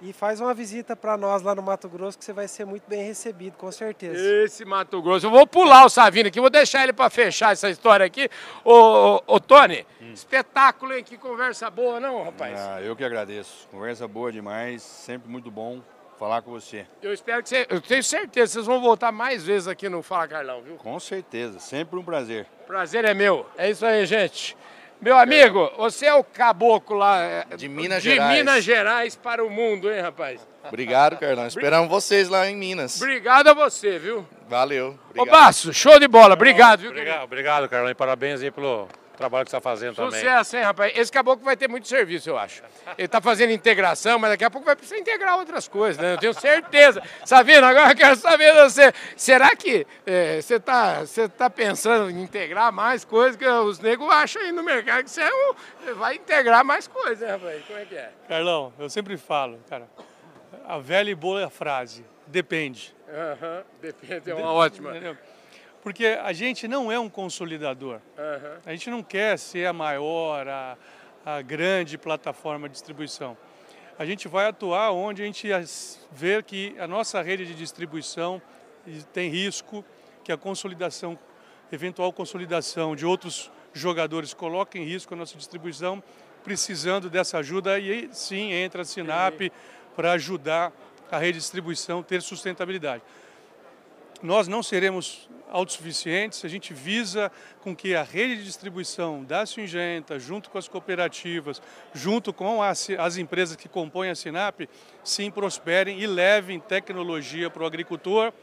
E 0.01 0.13
faz 0.13 0.39
uma 0.39 0.53
visita 0.53 0.95
para 0.95 1.17
nós 1.17 1.41
lá 1.41 1.55
no 1.55 1.61
Mato 1.61 1.89
Grosso 1.89 2.17
que 2.17 2.23
você 2.23 2.33
vai 2.33 2.47
ser 2.47 2.65
muito 2.65 2.83
bem 2.87 3.03
recebido, 3.03 3.57
com 3.57 3.71
certeza. 3.71 4.19
Esse 4.43 4.63
Mato 4.63 5.01
Grosso. 5.01 5.25
Eu 5.25 5.31
vou 5.31 5.47
pular 5.47 5.85
o 5.85 5.89
Savino 5.89 6.27
aqui, 6.27 6.39
vou 6.39 6.49
deixar 6.49 6.83
ele 6.83 6.93
para 6.93 7.09
fechar 7.09 7.53
essa 7.53 7.69
história 7.69 8.05
aqui. 8.05 8.29
Ô, 8.63 8.71
ô, 8.73 9.23
ô 9.25 9.39
Tony, 9.39 9.85
hum. 9.99 10.11
espetáculo, 10.13 10.93
hein? 10.93 11.03
Que 11.03 11.17
conversa 11.17 11.69
boa, 11.69 11.99
não, 11.99 12.23
rapaz? 12.23 12.59
Ah, 12.59 12.81
eu 12.81 12.95
que 12.95 13.03
agradeço. 13.03 13.67
Conversa 13.71 14.07
boa 14.07 14.31
demais, 14.31 14.83
sempre 14.83 15.29
muito 15.29 15.49
bom 15.49 15.81
falar 16.17 16.41
com 16.41 16.51
você. 16.51 16.85
Eu 17.01 17.13
espero 17.13 17.41
que 17.41 17.49
você. 17.49 17.65
Eu 17.69 17.81
tenho 17.81 18.03
certeza 18.03 18.47
que 18.47 18.53
vocês 18.53 18.65
vão 18.65 18.81
voltar 18.81 19.11
mais 19.11 19.43
vezes 19.43 19.67
aqui 19.67 19.87
no 19.89 20.03
Fala 20.03 20.27
Carlão, 20.27 20.61
viu? 20.61 20.75
Com 20.75 20.99
certeza, 20.99 21.59
sempre 21.59 21.97
um 21.97 22.03
prazer. 22.03 22.45
Prazer 22.65 23.05
é 23.05 23.13
meu. 23.13 23.45
É 23.57 23.69
isso 23.69 23.85
aí, 23.85 24.05
gente. 24.05 24.57
Meu 24.99 25.17
amigo, 25.17 25.71
você 25.77 26.07
é 26.07 26.13
o 26.13 26.23
caboclo 26.23 26.97
lá 26.97 27.21
é, 27.21 27.45
de 27.55 27.69
Minas 27.69 28.01
de 28.01 28.09
Gerais. 28.09 28.37
Minas 28.37 28.63
Gerais 28.63 29.15
para 29.15 29.43
o 29.45 29.49
mundo, 29.49 29.91
hein, 29.91 30.01
rapaz? 30.01 30.45
Obrigado, 30.67 31.17
Carlão. 31.17 31.45
Esperamos 31.45 31.89
vocês 31.89 32.29
lá 32.29 32.49
em 32.49 32.55
Minas. 32.55 32.99
Obrigado 32.99 33.47
a 33.47 33.53
você, 33.53 33.99
viu? 33.99 34.25
Valeu. 34.49 34.97
Obrigado. 35.09 35.27
Ô, 35.27 35.31
Basso, 35.31 35.73
show 35.73 35.99
de 35.99 36.07
bola. 36.07 36.33
Obrigado, 36.33 36.79
viu? 36.79 36.89
Obrigado, 36.89 37.23
obrigado 37.23 37.69
Carlão. 37.69 37.91
E 37.91 37.95
parabéns 37.95 38.41
aí 38.41 38.49
pelo 38.49 38.87
trabalho 39.17 39.45
que 39.45 39.51
você 39.51 39.57
está 39.57 39.69
fazendo 39.69 39.95
Sucesso, 39.95 40.11
também. 40.11 40.21
Sucesso, 40.21 40.57
hein, 40.57 40.63
rapaz? 40.63 40.93
Esse 40.95 41.11
caboclo 41.11 41.43
vai 41.43 41.57
ter 41.57 41.67
muito 41.67 41.87
serviço, 41.87 42.29
eu 42.29 42.37
acho. 42.37 42.63
Ele 42.97 43.05
está 43.05 43.19
fazendo 43.19 43.51
integração, 43.51 44.19
mas 44.19 44.31
daqui 44.31 44.45
a 44.45 44.51
pouco 44.51 44.65
vai 44.65 44.75
precisar 44.75 44.99
integrar 44.99 45.37
outras 45.37 45.67
coisas, 45.67 46.01
né? 46.01 46.13
Eu 46.13 46.17
tenho 46.17 46.33
certeza. 46.33 47.01
Sabino, 47.25 47.65
agora 47.65 47.91
eu 47.91 47.95
quero 47.95 48.15
saber 48.15 48.53
de 48.53 48.63
você. 48.63 48.93
Será 49.15 49.55
que 49.55 49.85
é, 50.05 50.39
você 50.39 50.55
está 50.55 50.99
você 50.99 51.27
tá 51.27 51.49
pensando 51.49 52.09
em 52.09 52.21
integrar 52.21 52.71
mais 52.71 53.03
coisas 53.03 53.35
que 53.35 53.45
os 53.45 53.79
negros 53.79 54.09
acham 54.09 54.41
aí 54.41 54.51
no 54.51 54.63
mercado 54.63 55.03
que 55.03 55.09
você 55.09 55.21
é 55.21 55.29
um, 55.33 55.95
vai 55.95 56.15
integrar 56.15 56.63
mais 56.63 56.87
coisas, 56.87 57.19
né, 57.19 57.31
rapaz? 57.31 57.65
Como 57.65 57.79
é 57.79 57.85
que 57.85 57.95
é? 57.95 58.11
Carlão, 58.27 58.71
eu 58.77 58.89
sempre 58.89 59.17
falo, 59.17 59.59
cara, 59.69 59.87
a 60.65 60.77
velha 60.77 61.09
e 61.09 61.15
boa 61.15 61.49
frase, 61.49 62.05
depende. 62.27 62.95
Aham, 63.09 63.63
depende, 63.81 64.29
é 64.29 64.35
uma 64.35 64.51
ótima. 64.51 64.93
Porque 65.87 66.05
a 66.21 66.33
gente 66.33 66.67
não 66.67 66.91
é 66.91 66.99
um 66.99 67.07
consolidador. 67.07 68.01
Uhum. 68.17 68.57
A 68.65 68.71
gente 68.71 68.89
não 68.89 69.01
quer 69.01 69.39
ser 69.39 69.65
a 69.67 69.71
maior, 69.71 70.45
a, 70.45 70.77
a 71.25 71.41
grande 71.41 71.97
plataforma 71.97 72.67
de 72.67 72.73
distribuição. 72.73 73.37
A 73.97 74.05
gente 74.05 74.27
vai 74.27 74.47
atuar 74.47 74.91
onde 74.91 75.21
a 75.21 75.25
gente 75.25 75.47
vê 76.11 76.43
que 76.43 76.75
a 76.77 76.85
nossa 76.89 77.21
rede 77.21 77.45
de 77.45 77.55
distribuição 77.55 78.41
tem 79.13 79.29
risco, 79.29 79.81
que 80.25 80.31
a 80.33 80.35
consolidação, 80.35 81.17
eventual 81.71 82.11
consolidação 82.11 82.93
de 82.93 83.05
outros 83.05 83.49
jogadores 83.71 84.33
coloca 84.33 84.77
em 84.77 84.83
risco 84.83 85.13
a 85.13 85.17
nossa 85.17 85.37
distribuição, 85.37 86.03
precisando 86.43 87.09
dessa 87.09 87.37
ajuda, 87.37 87.79
e 87.79 87.89
aí 87.89 88.09
sim 88.11 88.51
entra 88.51 88.81
a 88.81 88.85
Sinap 88.85 89.39
para 89.95 90.11
ajudar 90.11 90.73
a 91.09 91.17
rede 91.17 91.37
de 91.37 91.39
distribuição 91.39 92.03
ter 92.03 92.21
sustentabilidade. 92.21 93.03
Nós 94.21 94.47
não 94.47 94.63
seremos 94.63 95.29
autossuficientes, 95.49 96.43
a 96.43 96.47
gente 96.47 96.73
visa 96.73 97.31
com 97.61 97.75
que 97.75 97.95
a 97.95 98.03
rede 98.03 98.37
de 98.37 98.43
distribuição 98.43 99.23
da 99.23 99.45
Singenta, 99.45 100.19
junto 100.19 100.49
com 100.49 100.57
as 100.57 100.67
cooperativas, 100.67 101.61
junto 101.93 102.33
com 102.33 102.61
as, 102.61 102.89
as 102.97 103.17
empresas 103.17 103.55
que 103.55 103.69
compõem 103.69 104.09
a 104.09 104.15
Sinap, 104.15 104.61
sim 105.03 105.31
prosperem 105.31 105.99
e 106.01 106.07
levem 106.07 106.59
tecnologia 106.59 107.49
para 107.49 107.63
o 107.63 107.65
agricultor 107.65 108.33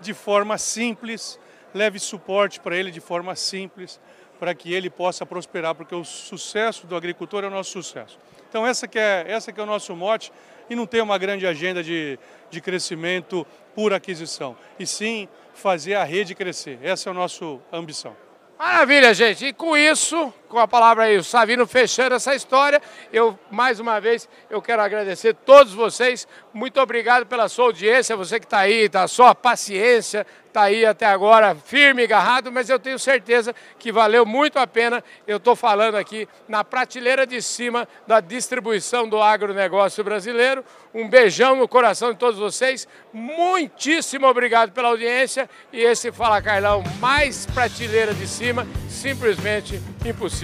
de 0.00 0.14
forma 0.14 0.56
simples, 0.58 1.38
leve 1.74 1.98
suporte 1.98 2.58
para 2.58 2.76
ele 2.76 2.90
de 2.90 3.00
forma 3.00 3.36
simples, 3.36 4.00
para 4.38 4.54
que 4.54 4.72
ele 4.72 4.88
possa 4.88 5.26
prosperar, 5.26 5.74
porque 5.74 5.94
o 5.94 6.02
sucesso 6.02 6.86
do 6.86 6.96
agricultor 6.96 7.44
é 7.44 7.46
o 7.46 7.50
nosso 7.50 7.72
sucesso. 7.72 8.18
Então 8.48 8.66
essa 8.66 8.88
que 8.88 8.98
é, 8.98 9.26
essa 9.28 9.52
que 9.52 9.60
é 9.60 9.62
o 9.62 9.66
nosso 9.66 9.94
mote 9.94 10.32
e 10.68 10.74
não 10.74 10.86
tem 10.86 11.02
uma 11.02 11.18
grande 11.18 11.46
agenda 11.46 11.82
de, 11.82 12.18
de 12.50 12.60
crescimento 12.60 13.46
por 13.80 13.94
aquisição, 13.94 14.58
e 14.78 14.86
sim 14.86 15.26
fazer 15.54 15.94
a 15.94 16.04
rede 16.04 16.34
crescer. 16.34 16.78
Essa 16.82 17.08
é 17.08 17.10
a 17.12 17.14
nossa 17.14 17.42
ambição. 17.72 18.14
Maravilha, 18.58 19.14
gente. 19.14 19.46
E 19.46 19.54
com 19.54 19.74
isso, 19.74 20.30
com 20.50 20.58
a 20.58 20.66
palavra 20.66 21.04
aí, 21.04 21.16
o 21.16 21.22
Savino 21.22 21.64
fechando 21.64 22.16
essa 22.16 22.34
história, 22.34 22.82
eu, 23.12 23.38
mais 23.50 23.78
uma 23.78 24.00
vez, 24.00 24.28
eu 24.50 24.60
quero 24.60 24.82
agradecer 24.82 25.32
todos 25.32 25.72
vocês. 25.72 26.26
Muito 26.52 26.80
obrigado 26.80 27.24
pela 27.24 27.48
sua 27.48 27.66
audiência, 27.66 28.16
você 28.16 28.40
que 28.40 28.46
está 28.46 28.58
aí, 28.58 28.88
da 28.88 29.02
tá, 29.02 29.08
sua 29.08 29.32
paciência, 29.32 30.26
está 30.50 30.62
aí 30.62 30.84
até 30.84 31.06
agora 31.06 31.54
firme 31.54 32.02
e 32.02 32.04
agarrado, 32.04 32.50
mas 32.50 32.68
eu 32.68 32.80
tenho 32.80 32.98
certeza 32.98 33.54
que 33.78 33.92
valeu 33.92 34.26
muito 34.26 34.58
a 34.58 34.66
pena. 34.66 35.02
Eu 35.24 35.36
estou 35.36 35.54
falando 35.54 35.94
aqui 35.94 36.28
na 36.48 36.64
prateleira 36.64 37.24
de 37.24 37.40
cima 37.40 37.88
da 38.04 38.18
distribuição 38.20 39.08
do 39.08 39.22
agronegócio 39.22 40.02
brasileiro. 40.02 40.64
Um 40.92 41.08
beijão 41.08 41.54
no 41.54 41.68
coração 41.68 42.10
de 42.12 42.18
todos 42.18 42.40
vocês. 42.40 42.88
Muitíssimo 43.12 44.26
obrigado 44.26 44.72
pela 44.72 44.88
audiência. 44.88 45.48
E 45.72 45.80
esse 45.80 46.10
Fala 46.10 46.42
Carlão, 46.42 46.82
mais 46.98 47.46
prateleira 47.46 48.12
de 48.12 48.26
cima, 48.26 48.66
simplesmente 48.88 49.80
impossível. 50.04 50.39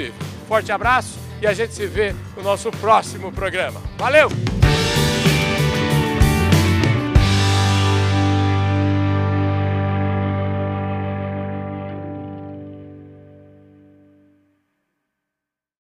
Forte 0.49 0.73
abraço 0.73 1.19
e 1.41 1.47
a 1.47 1.53
gente 1.53 1.75
se 1.75 1.87
vê 1.87 2.15
no 2.37 2.43
nosso 2.43 2.71
próximo 2.71 3.33
programa. 3.33 3.81
Valeu! 3.99 4.56